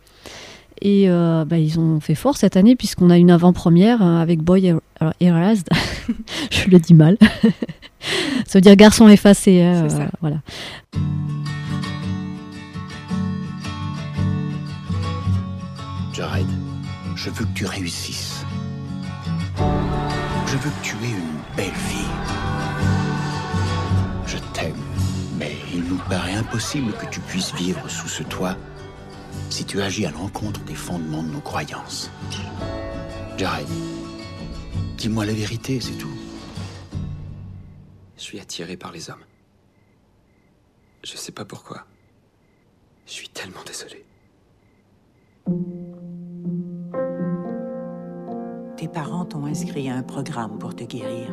[0.83, 5.13] Et bah, ils ont fait fort cette année puisqu'on a une avant-première avec Boy Er-
[5.21, 5.69] Erased.
[6.51, 7.17] Je le dis mal.
[8.47, 9.63] ça veut dire garçon effacé.
[9.63, 10.03] hein, C'est ça.
[10.03, 10.37] euh, voilà.
[16.13, 16.47] Jared,
[17.15, 18.45] je veux que tu réussisses.
[20.47, 22.07] Je veux que tu aies une belle vie.
[24.27, 24.75] Je t'aime,
[25.39, 28.57] mais il nous paraît impossible que tu puisses vivre sous ce toit
[29.51, 32.11] si tu agis à l'encontre des fondements de nos croyances.
[33.37, 33.67] Jared,
[34.97, 36.17] dis-moi la vérité, c'est tout.
[38.17, 39.25] Je suis attiré par les hommes.
[41.05, 41.85] Je sais pas pourquoi.
[43.07, 44.05] Je suis tellement désolé.
[48.77, 51.31] Tes parents t'ont inscrit à un programme pour te guérir.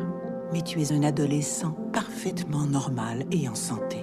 [0.52, 3.98] Mais tu es un adolescent parfaitement normal et en santé.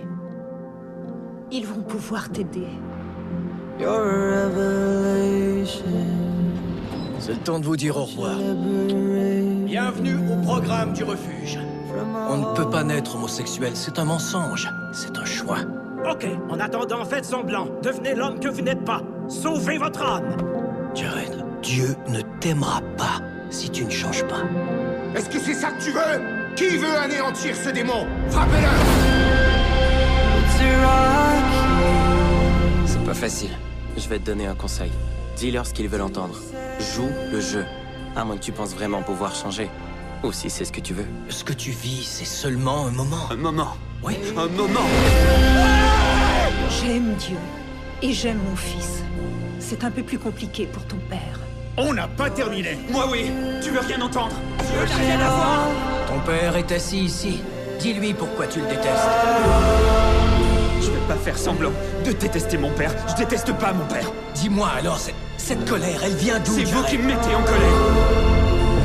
[1.51, 2.68] Ils vont pouvoir t'aider.
[7.22, 8.36] C'est le temps de vous dire au revoir.
[9.65, 11.59] Bienvenue au programme du refuge.
[12.28, 14.67] On ne peut pas naître homosexuel, c'est un mensonge.
[14.91, 15.59] C'est un choix.
[16.09, 17.67] Ok, en attendant, faites semblant.
[17.84, 19.03] Devenez l'homme que vous n'êtes pas.
[19.28, 20.36] Sauvez votre âme.
[20.95, 24.41] Jared, Dieu ne t'aimera pas si tu ne changes pas.
[25.15, 26.55] Est-ce que c'est ça que tu veux?
[26.55, 28.07] Qui veut anéantir ce démon?
[28.30, 28.67] Frappez-le
[32.88, 33.51] C'est pas facile.
[33.95, 34.91] Je vais te donner un conseil.
[35.38, 36.36] Dis-leur ce qu'ils veulent entendre.
[36.82, 37.63] Joue le jeu.
[38.15, 39.69] À moins que tu penses vraiment pouvoir changer.
[40.23, 41.05] Ou si c'est ce que tu veux.
[41.29, 43.29] Ce que tu vis, c'est seulement un moment.
[43.29, 43.77] Un moment.
[44.03, 44.17] Oui.
[44.36, 44.88] Un moment.
[46.69, 47.38] J'aime Dieu
[48.01, 49.03] et j'aime mon fils.
[49.59, 51.39] C'est un peu plus compliqué pour ton père.
[51.77, 52.77] On n'a pas terminé.
[52.89, 53.32] Moi oui.
[53.63, 55.67] Tu veux rien entendre Tu veux rien avoir
[56.07, 57.41] Ton père est assis ici.
[57.79, 59.07] Dis-lui pourquoi tu le détestes.
[61.12, 61.74] Pas faire semblant
[62.05, 62.95] de détester mon père.
[63.09, 64.09] Je déteste pas mon père.
[64.34, 67.59] Dis-moi alors, cette, cette colère, elle vient d'où C'est vous qui me mettez en colère.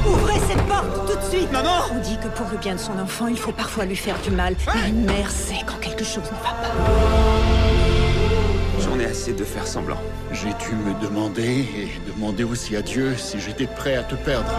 [0.05, 2.99] Ouvrez cette porte tout de suite Maman On dit que pour le bien de son
[2.99, 4.57] enfant, il faut parfois lui faire du mal.
[4.75, 6.75] Mais une mère sait quand quelque chose ne va pas.
[8.81, 10.01] J'en ai assez de faire semblant.
[10.33, 14.51] J'ai dû me demander et demander aussi à Dieu si j'étais prêt à te perdre.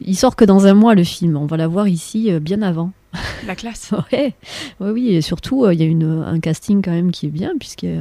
[0.00, 1.36] Il sort que dans un mois le film.
[1.36, 2.92] On va la voir ici euh, bien avant.
[3.46, 3.92] La classe.
[4.12, 4.34] Ouais,
[4.80, 7.30] ouais, oui, et surtout, euh, il y a une, un casting quand même qui est
[7.30, 8.00] bien, puisqu'il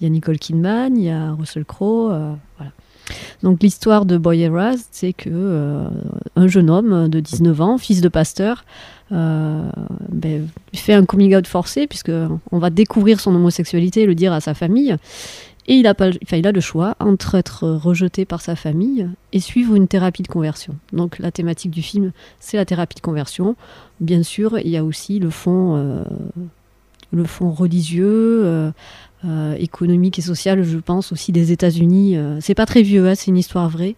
[0.00, 2.72] y a Nicole Kidman, il y a Russell Crowe, euh, voilà.
[3.42, 5.88] Donc l'histoire de Boy Eras, c'est que euh,
[6.36, 8.64] un jeune homme de 19 ans, fils de pasteur,
[9.10, 9.68] euh,
[10.08, 12.12] ben, fait un coming out forcé, puisque
[12.50, 14.96] on va découvrir son homosexualité et le dire à sa famille.
[15.68, 19.08] Et il a, pas, enfin, il a le choix entre être rejeté par sa famille
[19.32, 20.76] et suivre une thérapie de conversion.
[20.92, 23.54] Donc la thématique du film, c'est la thérapie de conversion.
[24.00, 26.02] Bien sûr, il y a aussi le fond, euh,
[27.12, 28.72] le fond religieux, euh,
[29.24, 32.16] euh, économique et social, je pense aussi des États-Unis.
[32.40, 33.94] C'est pas très vieux, hein, c'est une histoire vraie.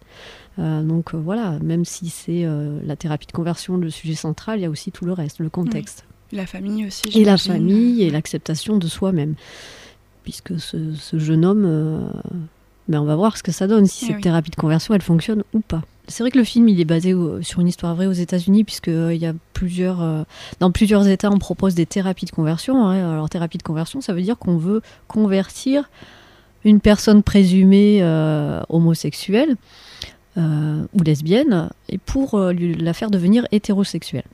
[0.58, 2.46] Donc voilà, même si c'est
[2.86, 5.48] la thérapie de conversion le sujet central, il y a aussi tout le reste, le
[5.48, 6.04] contexte.
[6.30, 7.02] La famille aussi.
[7.18, 9.34] Et la famille et l'acceptation de soi-même.
[10.24, 12.00] Puisque ce, ce jeune homme, euh,
[12.88, 14.22] ben on va voir ce que ça donne, si Eh cette oui.
[14.22, 15.82] thérapie de conversion, elle fonctionne ou pas.
[16.08, 18.64] c'est vrai que le film il est basé au- sur une histoire vraie aux États-Unis
[18.64, 20.22] puisque euh, il y a plusieurs euh,
[20.60, 22.86] dans plusieurs États on propose des thérapies de conversion.
[22.86, 23.12] hein.
[23.12, 25.88] Alors thérapie de conversion, ça veut dire qu'on veut convertir
[26.64, 29.56] une personne présumée euh, homosexuelle
[30.36, 34.24] ou lesbienne et pour lui- la faire devenir hétérosexuelle.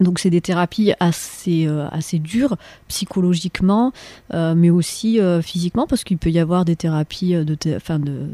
[0.00, 2.56] Donc c'est des thérapies assez, euh, assez dures
[2.88, 3.92] psychologiquement,
[4.32, 8.26] euh, mais aussi euh, physiquement, parce qu'il peut y avoir des thérapies, de, de,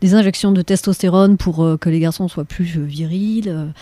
[0.00, 3.72] des injections de testostérone pour que les garçons soient plus virils.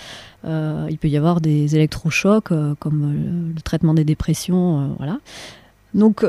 [0.45, 4.95] il peut y avoir des électrochocs, comme le traitement des dépressions.
[4.99, 5.18] voilà.
[5.95, 6.24] Donc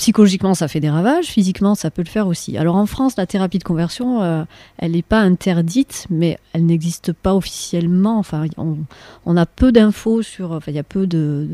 [0.00, 2.56] psychologiquement, ça fait des ravages, physiquement, ça peut le faire aussi.
[2.56, 4.44] Alors en France, la thérapie de conversion, euh,
[4.78, 8.18] elle n'est pas interdite, mais elle n'existe pas officiellement.
[8.18, 10.52] Enfin, on, a peu d'infos sur.
[10.52, 11.48] Enfin, il y a peu de,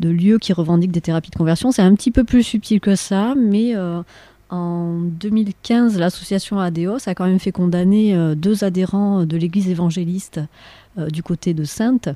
[0.00, 1.70] lieux qui revendiquent des thérapies de conversion.
[1.70, 4.02] C'est un petit peu plus subtil que ça, mais euh,
[4.50, 10.40] en 2015, l'association ADEOS a quand même fait condamner euh, deux adhérents de l'église évangéliste
[11.10, 12.10] du côté de Sainte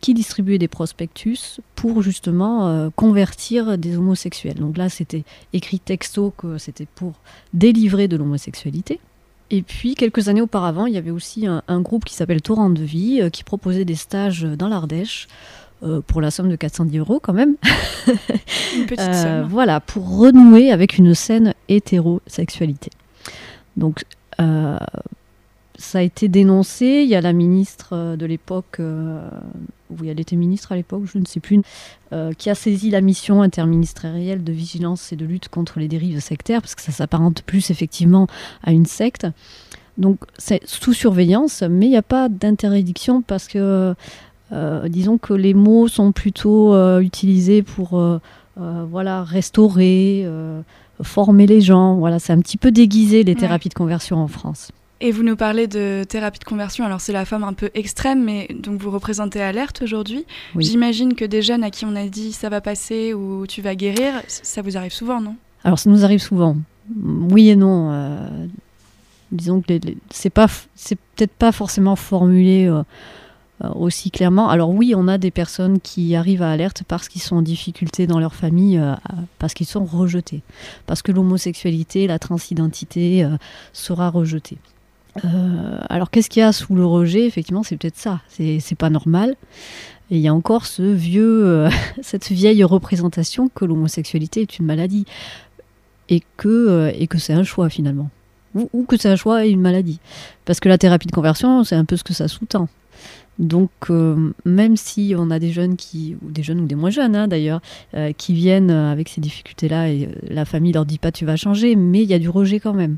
[0.00, 4.56] qui distribuaient des prospectus pour justement euh, convertir des homosexuels.
[4.56, 7.14] Donc là, c'était écrit texto que c'était pour
[7.54, 9.00] délivrer de l'homosexualité.
[9.50, 12.70] Et puis, quelques années auparavant, il y avait aussi un, un groupe qui s'appelle Torrent
[12.70, 15.28] de Vie, euh, qui proposait des stages dans l'Ardèche,
[15.82, 17.56] euh, pour la somme de 410 euros quand même.
[18.76, 19.46] Une petite somme.
[19.48, 22.90] Voilà, pour renouer avec une saine hétérosexualité.
[23.76, 24.04] Donc,
[25.78, 27.02] ça a été dénoncé.
[27.04, 29.28] Il y a la ministre euh, de l'époque, euh,
[29.90, 31.60] oui, elle était ministre à l'époque, je ne sais plus,
[32.12, 36.20] euh, qui a saisi la mission interministérielle de vigilance et de lutte contre les dérives
[36.20, 38.26] sectaires, parce que ça s'apparente plus effectivement
[38.62, 39.26] à une secte.
[39.98, 43.94] Donc, c'est sous surveillance, mais il n'y a pas d'interdiction parce que,
[44.52, 47.98] euh, disons que les mots sont plutôt utilisés pour,
[48.56, 50.26] voilà, restaurer,
[51.02, 51.96] former les gens.
[51.96, 53.40] Voilà, c'est un petit peu déguisé les Ouais.
[53.40, 54.70] thérapies de conversion en France.
[55.00, 58.24] Et vous nous parlez de thérapie de conversion, alors c'est la forme un peu extrême,
[58.24, 60.24] mais donc vous représentez Alerte aujourd'hui.
[60.54, 60.64] Oui.
[60.64, 63.74] J'imagine que des jeunes à qui on a dit ça va passer ou tu vas
[63.74, 65.36] guérir, ça vous arrive souvent, non?
[65.64, 66.56] Alors, ça nous arrive souvent.
[67.30, 67.90] Oui et non.
[67.90, 68.46] euh,
[69.32, 69.74] disons que
[70.10, 72.82] c'est pas, c'est peut-être pas forcément formulé euh,
[73.64, 74.48] euh, aussi clairement.
[74.48, 78.06] Alors oui, on a des personnes qui arrivent à alerte parce qu'ils sont en difficulté
[78.06, 78.94] dans leur famille, euh,
[79.38, 80.42] parce qu'ils sont rejetés,
[80.86, 83.36] parce que l'homosexualité, la transidentité euh,
[83.72, 84.58] sera rejetée.
[85.24, 87.26] Euh, alors qu'est-ce qu'il y a sous le rejet?
[87.26, 88.20] Effectivement, c'est peut-être ça.
[88.28, 89.34] C'est pas normal.
[90.10, 91.70] Et il y a encore ce vieux, euh,
[92.02, 95.04] cette vieille représentation que l'homosexualité est une maladie
[96.08, 98.10] et que, euh, et que c'est un choix finalement.
[98.72, 100.00] Ou, que c'est un choix et une maladie.
[100.46, 102.68] Parce que la thérapie de conversion, c'est un peu ce que ça sous-tend.
[103.38, 103.70] Donc,
[104.46, 107.28] même si on a des jeunes qui, ou des jeunes ou des moins jeunes hein,
[107.28, 107.60] d'ailleurs,
[108.16, 112.02] qui viennent avec ces difficultés-là et la famille leur dit pas tu vas changer, mais
[112.02, 112.96] il y a du rejet quand même.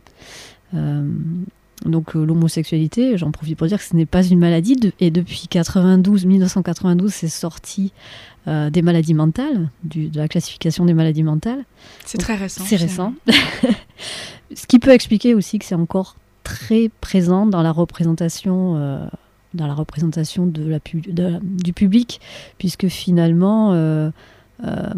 [1.84, 5.10] Donc euh, l'homosexualité, j'en profite pour dire que ce n'est pas une maladie de- et
[5.10, 7.92] depuis 92, 1992, c'est sorti
[8.48, 11.64] euh, des maladies mentales, du- de la classification des maladies mentales.
[12.04, 13.12] C'est très récent, C'est récent.
[14.54, 19.06] Ce qui peut expliquer aussi que c'est encore très présent dans la représentation, euh,
[19.54, 22.20] dans la représentation de la pu- de la- du public,
[22.58, 24.10] puisque finalement, euh,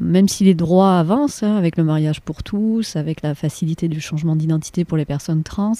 [0.01, 4.01] même si les droits avancent hein, avec le mariage pour tous, avec la facilité du
[4.01, 5.73] changement d'identité pour les personnes trans,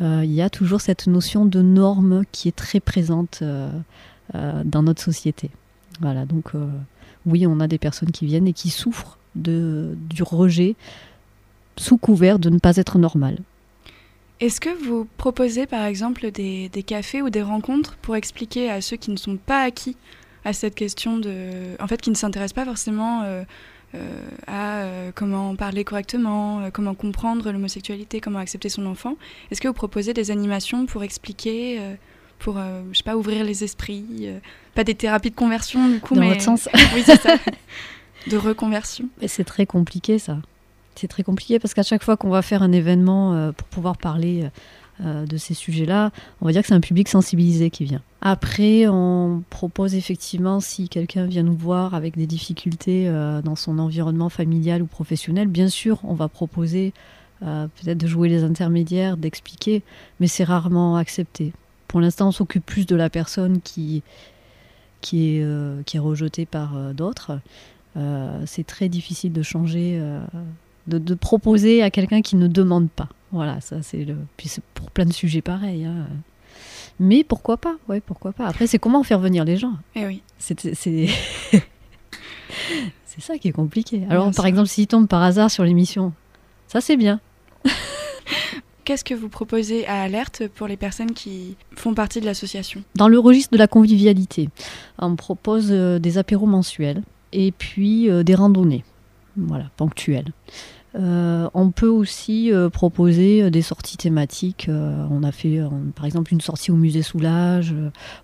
[0.00, 3.70] il y a toujours cette notion de norme qui est très présente euh,
[4.34, 5.50] euh, dans notre société.
[6.00, 6.66] Voilà, donc euh,
[7.26, 10.76] oui, on a des personnes qui viennent et qui souffrent de, du rejet
[11.76, 13.38] sous couvert de ne pas être normal.
[14.40, 18.96] Est-ce que vous proposez par exemple des, cafés ou des rencontres pour expliquer à ceux
[18.96, 19.96] qui ne sont pas acquis
[20.44, 21.76] à cette question de.
[21.80, 23.44] En fait, qui ne s'intéressent pas forcément euh, euh,
[24.46, 29.16] à euh, comment parler correctement, euh, comment comprendre l'homosexualité, comment accepter son enfant
[29.50, 31.94] Est-ce que vous proposez des animations pour expliquer, euh,
[32.38, 34.38] pour, euh, je sais pas, ouvrir les esprits euh,
[34.74, 36.30] Pas des thérapies de conversion du coup, Dans mais.
[36.30, 37.36] votre sens Oui, c'est ça.
[38.26, 39.06] de reconversion.
[39.20, 40.38] Mais c'est très compliqué ça.
[40.96, 43.96] C'est très compliqué parce qu'à chaque fois qu'on va faire un événement euh, pour pouvoir
[43.96, 44.48] parler
[45.04, 48.00] euh, de ces sujets-là, on va dire que c'est un public sensibilisé qui vient.
[48.26, 53.78] Après, on propose effectivement, si quelqu'un vient nous voir avec des difficultés euh, dans son
[53.78, 56.94] environnement familial ou professionnel, bien sûr, on va proposer
[57.42, 59.82] euh, peut-être de jouer les intermédiaires, d'expliquer,
[60.20, 61.52] mais c'est rarement accepté.
[61.86, 64.02] Pour l'instant, on s'occupe plus de la personne qui,
[65.02, 67.38] qui, est, euh, qui est rejetée par d'autres.
[68.46, 70.02] C'est très difficile de changer,
[70.88, 73.08] de, proposer à quelqu'un qui ne demande pas.
[73.30, 74.16] Voilà, ça c'est le.
[74.36, 75.84] Puis pour plein de sujets pareils.
[75.84, 76.08] hein.
[77.00, 78.46] Mais pourquoi pas Ouais, pourquoi pas.
[78.46, 79.74] Après, c'est comment faire venir les gens.
[79.96, 80.22] Eh oui.
[80.38, 81.08] C'est c'est
[83.06, 84.02] c'est ça qui est compliqué.
[84.10, 84.46] Alors, Bien par sûr.
[84.46, 86.12] exemple, s'ils tombent par hasard sur l'émission,
[86.68, 87.20] ça c'est bien.
[88.84, 92.82] qu'est-ce que vous proposez à Alerte pour les personnes qui font partie de l'association?
[92.94, 94.48] Dans le registre de la convivialité,
[94.98, 98.84] on propose euh, des apéros mensuels et puis euh, des randonnées,
[99.36, 100.32] voilà, ponctuelles.
[100.96, 104.70] Euh, on peut aussi euh, proposer euh, des sorties thématiques.
[105.10, 105.60] On a fait,
[105.96, 107.74] par exemple, une sortie au musée Soulage.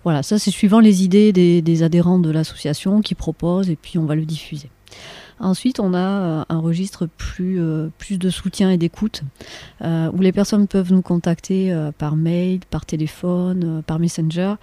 [0.03, 4.05] voilà, ça c'est suivant les idées des, adhérents de l'association qui proposent et puis on
[4.05, 4.69] va le diffuser.
[5.39, 9.23] Ensuite, on a un registre plus, de soutien et d'écoute,
[9.81, 14.53] où les personnes peuvent nous contacter par mail, par téléphone, par messenger,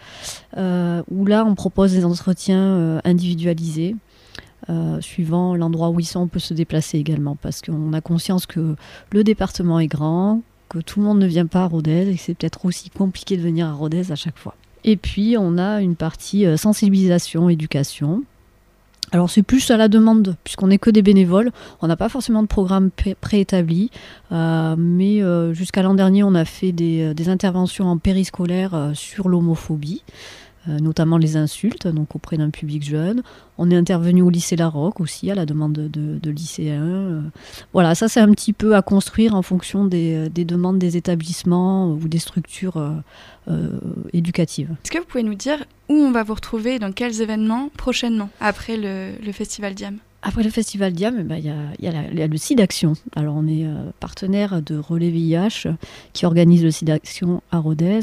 [0.57, 3.97] où là, on propose des entretiens individualisés.
[4.71, 8.45] Euh, suivant l'endroit où ils sont, on peut se déplacer également, parce qu'on a conscience
[8.45, 8.77] que
[9.13, 12.21] le département est grand, que tout le monde ne vient pas à Rodez et que
[12.21, 14.55] c'est peut-être aussi compliqué de venir à Rodez à chaque fois.
[14.85, 18.25] Et puis, on a une partie euh, sensibilisation, éducation.
[19.11, 21.51] Alors c'est plus à la demande, puisqu'on n'est que des bénévoles,
[21.81, 23.91] on n'a pas forcément de programme pré- préétabli,
[24.33, 25.23] euh, mais
[25.55, 30.03] jusqu'à l'an dernier on a fait des, interventions en périscolaire sur l'homophobie,
[30.81, 33.23] notamment les insultes, donc auprès d'un public jeune.
[33.57, 36.83] On est intervenu au lycée Larocque aussi, à la demande de, lycéens.
[36.83, 37.21] euh.
[37.73, 41.91] Voilà, ça c'est un petit peu à construire en fonction des, des demandes des établissements
[41.91, 42.91] ou des structures euh,
[43.49, 43.81] euh,
[44.13, 44.71] éducatives.
[44.85, 47.71] Est-ce que vous pouvez nous dire où on va vous retrouver et dans quels événements
[47.77, 49.99] prochainement, après le, le festival Diam?
[50.23, 51.49] Après le festival Diam, eh ben, il y,
[51.89, 52.95] a, y y le site d'action.
[53.15, 55.69] Alors on est euh, partenaire de Relais VIH
[56.13, 58.01] qui organise le site d'action à Rodez.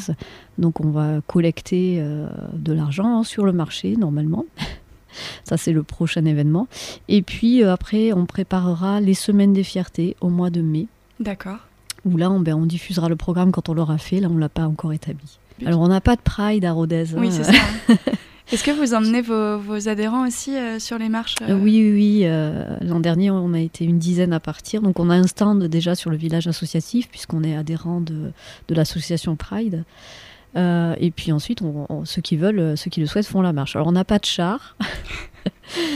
[0.57, 4.45] Donc on va collecter euh, de l'argent sur le marché normalement.
[5.43, 6.69] Ça c'est le prochain événement.
[7.09, 10.87] Et puis euh, après on préparera les semaines des fiertés au mois de mai.
[11.19, 11.59] D'accord.
[12.05, 14.21] Où là on, ben, on diffusera le programme quand on l'aura fait.
[14.21, 15.37] Là on l'a pas encore établi.
[15.65, 17.13] Alors on n'a pas de Pride à Rodez.
[17.13, 17.31] Oui, hein.
[17.31, 17.53] c'est ça.
[18.51, 22.77] Est-ce que vous emmenez vos, adhérents aussi euh, sur les marches euh, Oui, oui, euh,
[22.81, 24.81] L'an dernier, on a été une dizaine à partir.
[24.81, 28.31] Donc, on a un stand déjà sur le village associatif, puisqu'on est adhérent de,
[28.69, 29.83] l'association Pride.
[30.55, 31.59] Et puis ensuite,
[32.05, 33.75] ceux qui veulent, ceux qui le souhaitent, font la marche.
[33.75, 34.77] Alors, on n'a pas de char.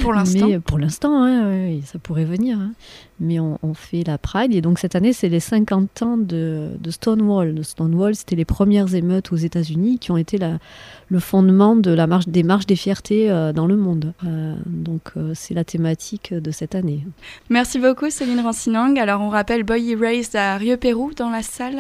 [0.02, 0.48] Pour l'instant.
[0.48, 2.58] Mais euh, pour l'instant, hein, ça pourrait venir.
[2.60, 2.72] hein.
[3.22, 4.54] Mais on, on fait la Pride.
[4.56, 7.54] Et donc, cette année, c'est les 50 ans de, de Stonewall.
[7.54, 10.58] De Stonewall, c'était les premières émeutes aux États-Unis qui ont été la,
[11.10, 14.14] le fondement de la marche, des marches des fiertés euh, dans le monde.
[14.26, 17.06] Euh, donc, euh, c'est la thématique de cette année.
[17.50, 18.98] Merci beaucoup Céline Rancinang.
[18.98, 21.80] Alors on rappelle Boy Erased à Rieux-Pérou dans la salle?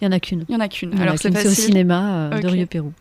[0.00, 0.44] Il y en a qu'une.
[0.48, 0.98] Il y en a qu'une.
[1.00, 2.48] Alors c'est au cinéma de.
[2.48, 2.92] Rieux-Pérou.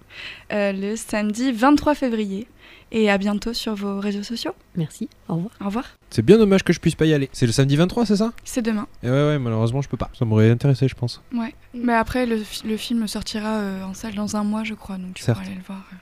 [0.52, 2.48] Le samedi 23 février.
[2.96, 4.54] Et à bientôt sur vos réseaux sociaux.
[4.76, 5.10] Merci.
[5.28, 5.52] Au revoir.
[5.62, 5.86] Au revoir.
[6.12, 7.28] C'est bien dommage que je puisse pas y aller.
[7.34, 8.32] C'est le samedi 23, c'est ça?
[8.44, 8.88] C'est demain.
[9.02, 10.12] Et ouais, ouais, malheureusement, je peux pas.
[10.18, 11.22] Ça m'aurait intéressé, je pense.
[11.36, 11.54] Ouais.
[11.74, 14.98] Mais après, le, fi- le film sortira euh, en salle dans un mois, je crois.
[14.98, 15.40] Donc tu Certes.
[15.40, 15.96] pourras aller le voir euh,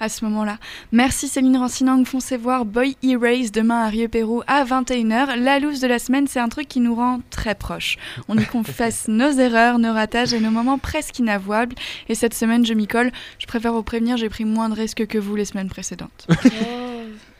[0.00, 0.58] à ce moment-là.
[0.92, 2.04] Merci Céline Rancinang.
[2.04, 5.36] Foncez voir Boy Erase demain à Rieux-Pérou à 21h.
[5.36, 7.96] La loose de la semaine, c'est un truc qui nous rend très proches.
[8.28, 11.74] On y confesse nos erreurs, nos ratages et nos moments presque inavouables.
[12.08, 13.10] Et cette semaine, je m'y colle.
[13.38, 16.26] Je préfère vous prévenir, j'ai pris moins de risques que vous les semaines précédentes.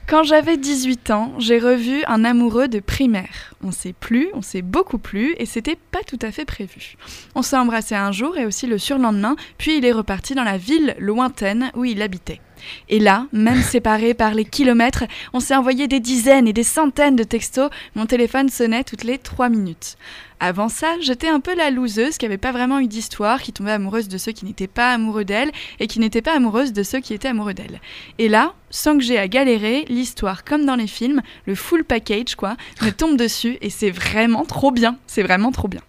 [0.08, 3.52] Quand j'avais 18 ans, j'ai revu un amoureux de primaire.
[3.62, 6.96] On s'est plu, on s'est beaucoup plu, et c'était pas tout à fait prévu.
[7.34, 10.56] On s'est embrassé un jour et aussi le surlendemain, puis il est reparti dans la
[10.56, 12.40] ville lointaine où il habitait.
[12.88, 17.16] Et là, même séparés par les kilomètres, on s'est envoyé des dizaines et des centaines
[17.16, 17.70] de textos.
[17.94, 19.96] Mon téléphone sonnait toutes les trois minutes.
[20.40, 23.72] Avant ça, j'étais un peu la loseuse qui avait pas vraiment eu d'histoire, qui tombait
[23.72, 25.50] amoureuse de ceux qui n'étaient pas amoureux d'elle
[25.80, 27.80] et qui n'était pas amoureuse de ceux qui étaient amoureux d'elle.
[28.18, 32.36] Et là, sans que j'ai à galérer, l'histoire, comme dans les films, le full package
[32.36, 34.96] quoi, me tombe dessus et c'est vraiment trop bien.
[35.08, 35.82] C'est vraiment trop bien.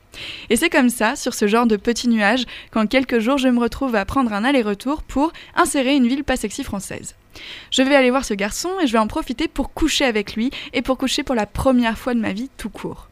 [0.50, 3.60] Et c'est comme ça, sur ce genre de petit nuage, qu'en quelques jours, je me
[3.60, 7.16] retrouve à prendre un aller-retour pour insérer une ville pas sexy française.
[7.72, 10.52] Je vais aller voir ce garçon et je vais en profiter pour coucher avec lui
[10.74, 13.08] et pour coucher pour la première fois de ma vie tout court.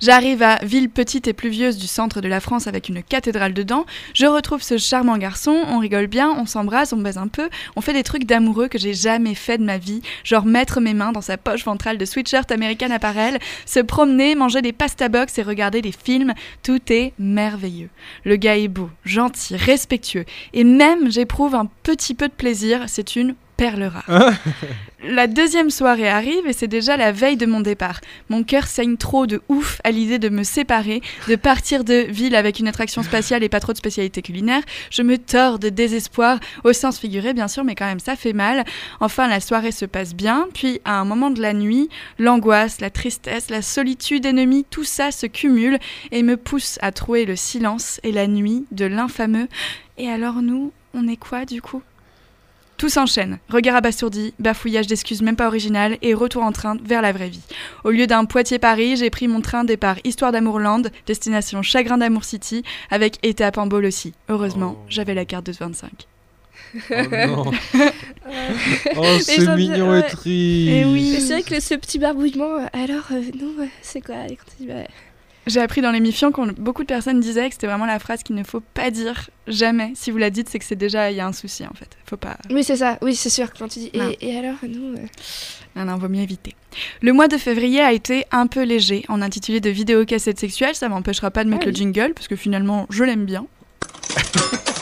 [0.00, 3.86] J'arrive à ville petite et pluvieuse du centre de la France avec une cathédrale dedans.
[4.12, 7.80] Je retrouve ce charmant garçon, on rigole bien, on s'embrasse, on baise un peu, on
[7.80, 11.12] fait des trucs d'amoureux que j'ai jamais fait de ma vie, genre mettre mes mains
[11.12, 15.42] dans sa poche ventrale de sweatshirt American Apparel, se promener, manger des pasta box et
[15.42, 17.88] regarder des films, tout est merveilleux.
[18.24, 23.16] Le gars est beau, gentil, respectueux et même j'éprouve un petit peu de plaisir, c'est
[23.16, 24.34] une perle rare.
[25.06, 28.00] La deuxième soirée arrive et c'est déjà la veille de mon départ.
[28.28, 32.34] Mon cœur saigne trop de ouf à l'idée de me séparer, de partir de ville
[32.34, 34.62] avec une attraction spatiale et pas trop de spécialité culinaire.
[34.90, 38.34] Je me tords de désespoir, au sens figuré bien sûr, mais quand même ça fait
[38.34, 38.64] mal.
[39.00, 41.88] Enfin, la soirée se passe bien, puis à un moment de la nuit,
[42.18, 45.78] l'angoisse, la tristesse, la solitude ennemie, tout ça se cumule
[46.12, 49.48] et me pousse à trouver le silence et la nuit de l'infameux.
[49.96, 51.82] Et alors nous, on est quoi du coup?
[52.76, 53.38] Tout s'enchaîne.
[53.48, 57.42] Regard abasourdi, bafouillage d'excuses même pas originales et retour en train vers la vraie vie.
[57.84, 62.64] Au lieu d'un Poitiers-Paris, j'ai pris mon train départ Histoire d'Amourland, destination Chagrin d'Amour City,
[62.90, 64.12] avec étape en bol aussi.
[64.28, 66.06] Heureusement, j'avais la carte de 25.
[66.90, 66.94] Oh
[67.26, 67.44] non.
[68.96, 70.00] oh, Mais c'est mignon ouais.
[70.00, 70.26] et triste.
[70.26, 71.12] Et oui.
[71.14, 74.16] Mais c'est vrai que ce petit barbouillement, euh, alors, euh, nous, euh, c'est quoi
[74.60, 74.74] bah,
[75.46, 78.34] J'ai appris dans l'émission qu'on beaucoup de personnes disaient que c'était vraiment la phrase qu'il
[78.34, 79.92] ne faut pas dire jamais.
[79.94, 81.88] Si vous la dites, c'est que c'est déjà il y a un souci en fait.
[82.06, 82.36] Faut pas.
[82.50, 83.52] Oui, c'est ça, oui, c'est sûr.
[83.52, 84.94] Quand tu dis, et, et alors, nous.
[84.94, 85.06] euh,
[85.76, 86.54] Non, non, vaut mieux éviter.
[87.02, 89.04] Le mois de février a été un peu léger.
[89.08, 92.28] En intitulé de vidéo cassette sexuelle, ça m'empêchera pas de mettre Ah le jingle parce
[92.28, 93.46] que finalement je l'aime bien.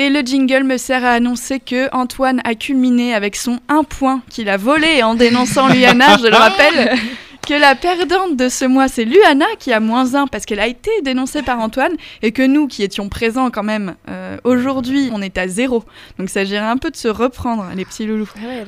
[0.00, 4.22] Et le jingle me sert à annoncer que Antoine a culminé avec son 1 point
[4.30, 6.96] qu'il a volé en dénonçant Luana, je le rappelle.
[7.48, 10.66] Que la perdante de ce mois, c'est Luana qui a moins 1 parce qu'elle a
[10.66, 15.22] été dénoncée par Antoine et que nous qui étions présents quand même euh, aujourd'hui, on
[15.22, 15.82] est à zéro.
[16.18, 18.28] Donc ça s'agirait un peu de se reprendre, les petits loulous.
[18.36, 18.64] Ah ouais,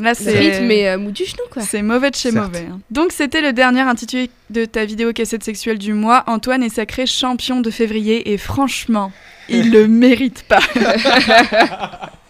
[0.00, 0.38] là, c'est.
[0.38, 1.62] Rythme est euh, mou du genou, quoi.
[1.62, 2.46] c'est mauvais de chez Certes.
[2.46, 2.68] mauvais.
[2.70, 2.78] hein.
[2.92, 6.22] Donc c'était le dernier intitulé de ta vidéo cassette sexuelle du mois.
[6.28, 9.10] Antoine est sacré champion de février et franchement,
[9.48, 10.60] il le mérite pas.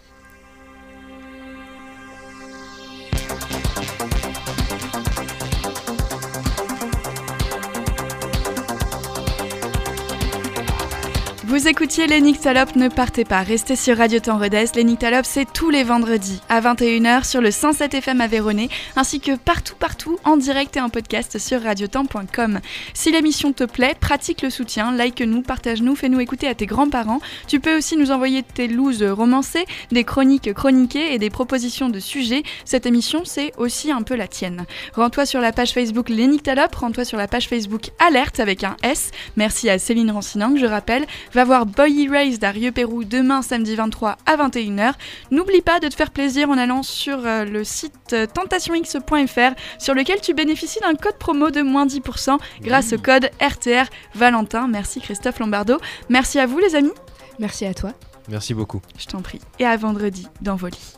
[11.52, 14.68] Vous écoutiez les ne partez pas, restez sur Radio Temps Redès.
[14.74, 14.86] Les
[15.24, 20.18] c'est tous les vendredis à 21h sur le 107 FM Véronée, ainsi que partout, partout,
[20.24, 22.60] en direct et en podcast sur radiotemps.com.
[22.94, 27.20] Si l'émission te plaît, pratique le soutien, like-nous, partage-nous, fais-nous écouter à tes grands-parents.
[27.48, 32.00] Tu peux aussi nous envoyer tes looses romancées, des chroniques chroniquées et des propositions de
[32.00, 32.44] sujets.
[32.64, 34.64] Cette émission, c'est aussi un peu la tienne.
[34.94, 36.30] Rends-toi sur la page Facebook Les
[36.74, 39.10] rends-toi sur la page Facebook Alerte avec un S.
[39.36, 41.04] Merci à Céline Rancinan, que je rappelle,
[41.44, 44.94] voir Boy Erased à Rieux-Pérou demain samedi 23 à 21h.
[45.30, 49.94] N'oublie pas de te faire plaisir en allant sur euh, le site euh, tentationx.fr sur
[49.94, 54.68] lequel tu bénéficies d'un code promo de moins 10% grâce au code RTR Valentin.
[54.68, 55.78] Merci Christophe Lombardo.
[56.08, 56.92] Merci à vous les amis.
[57.38, 57.92] Merci à toi.
[58.28, 58.80] Merci beaucoup.
[58.98, 59.40] Je t'en prie.
[59.58, 60.94] Et à vendredi dans vos lits.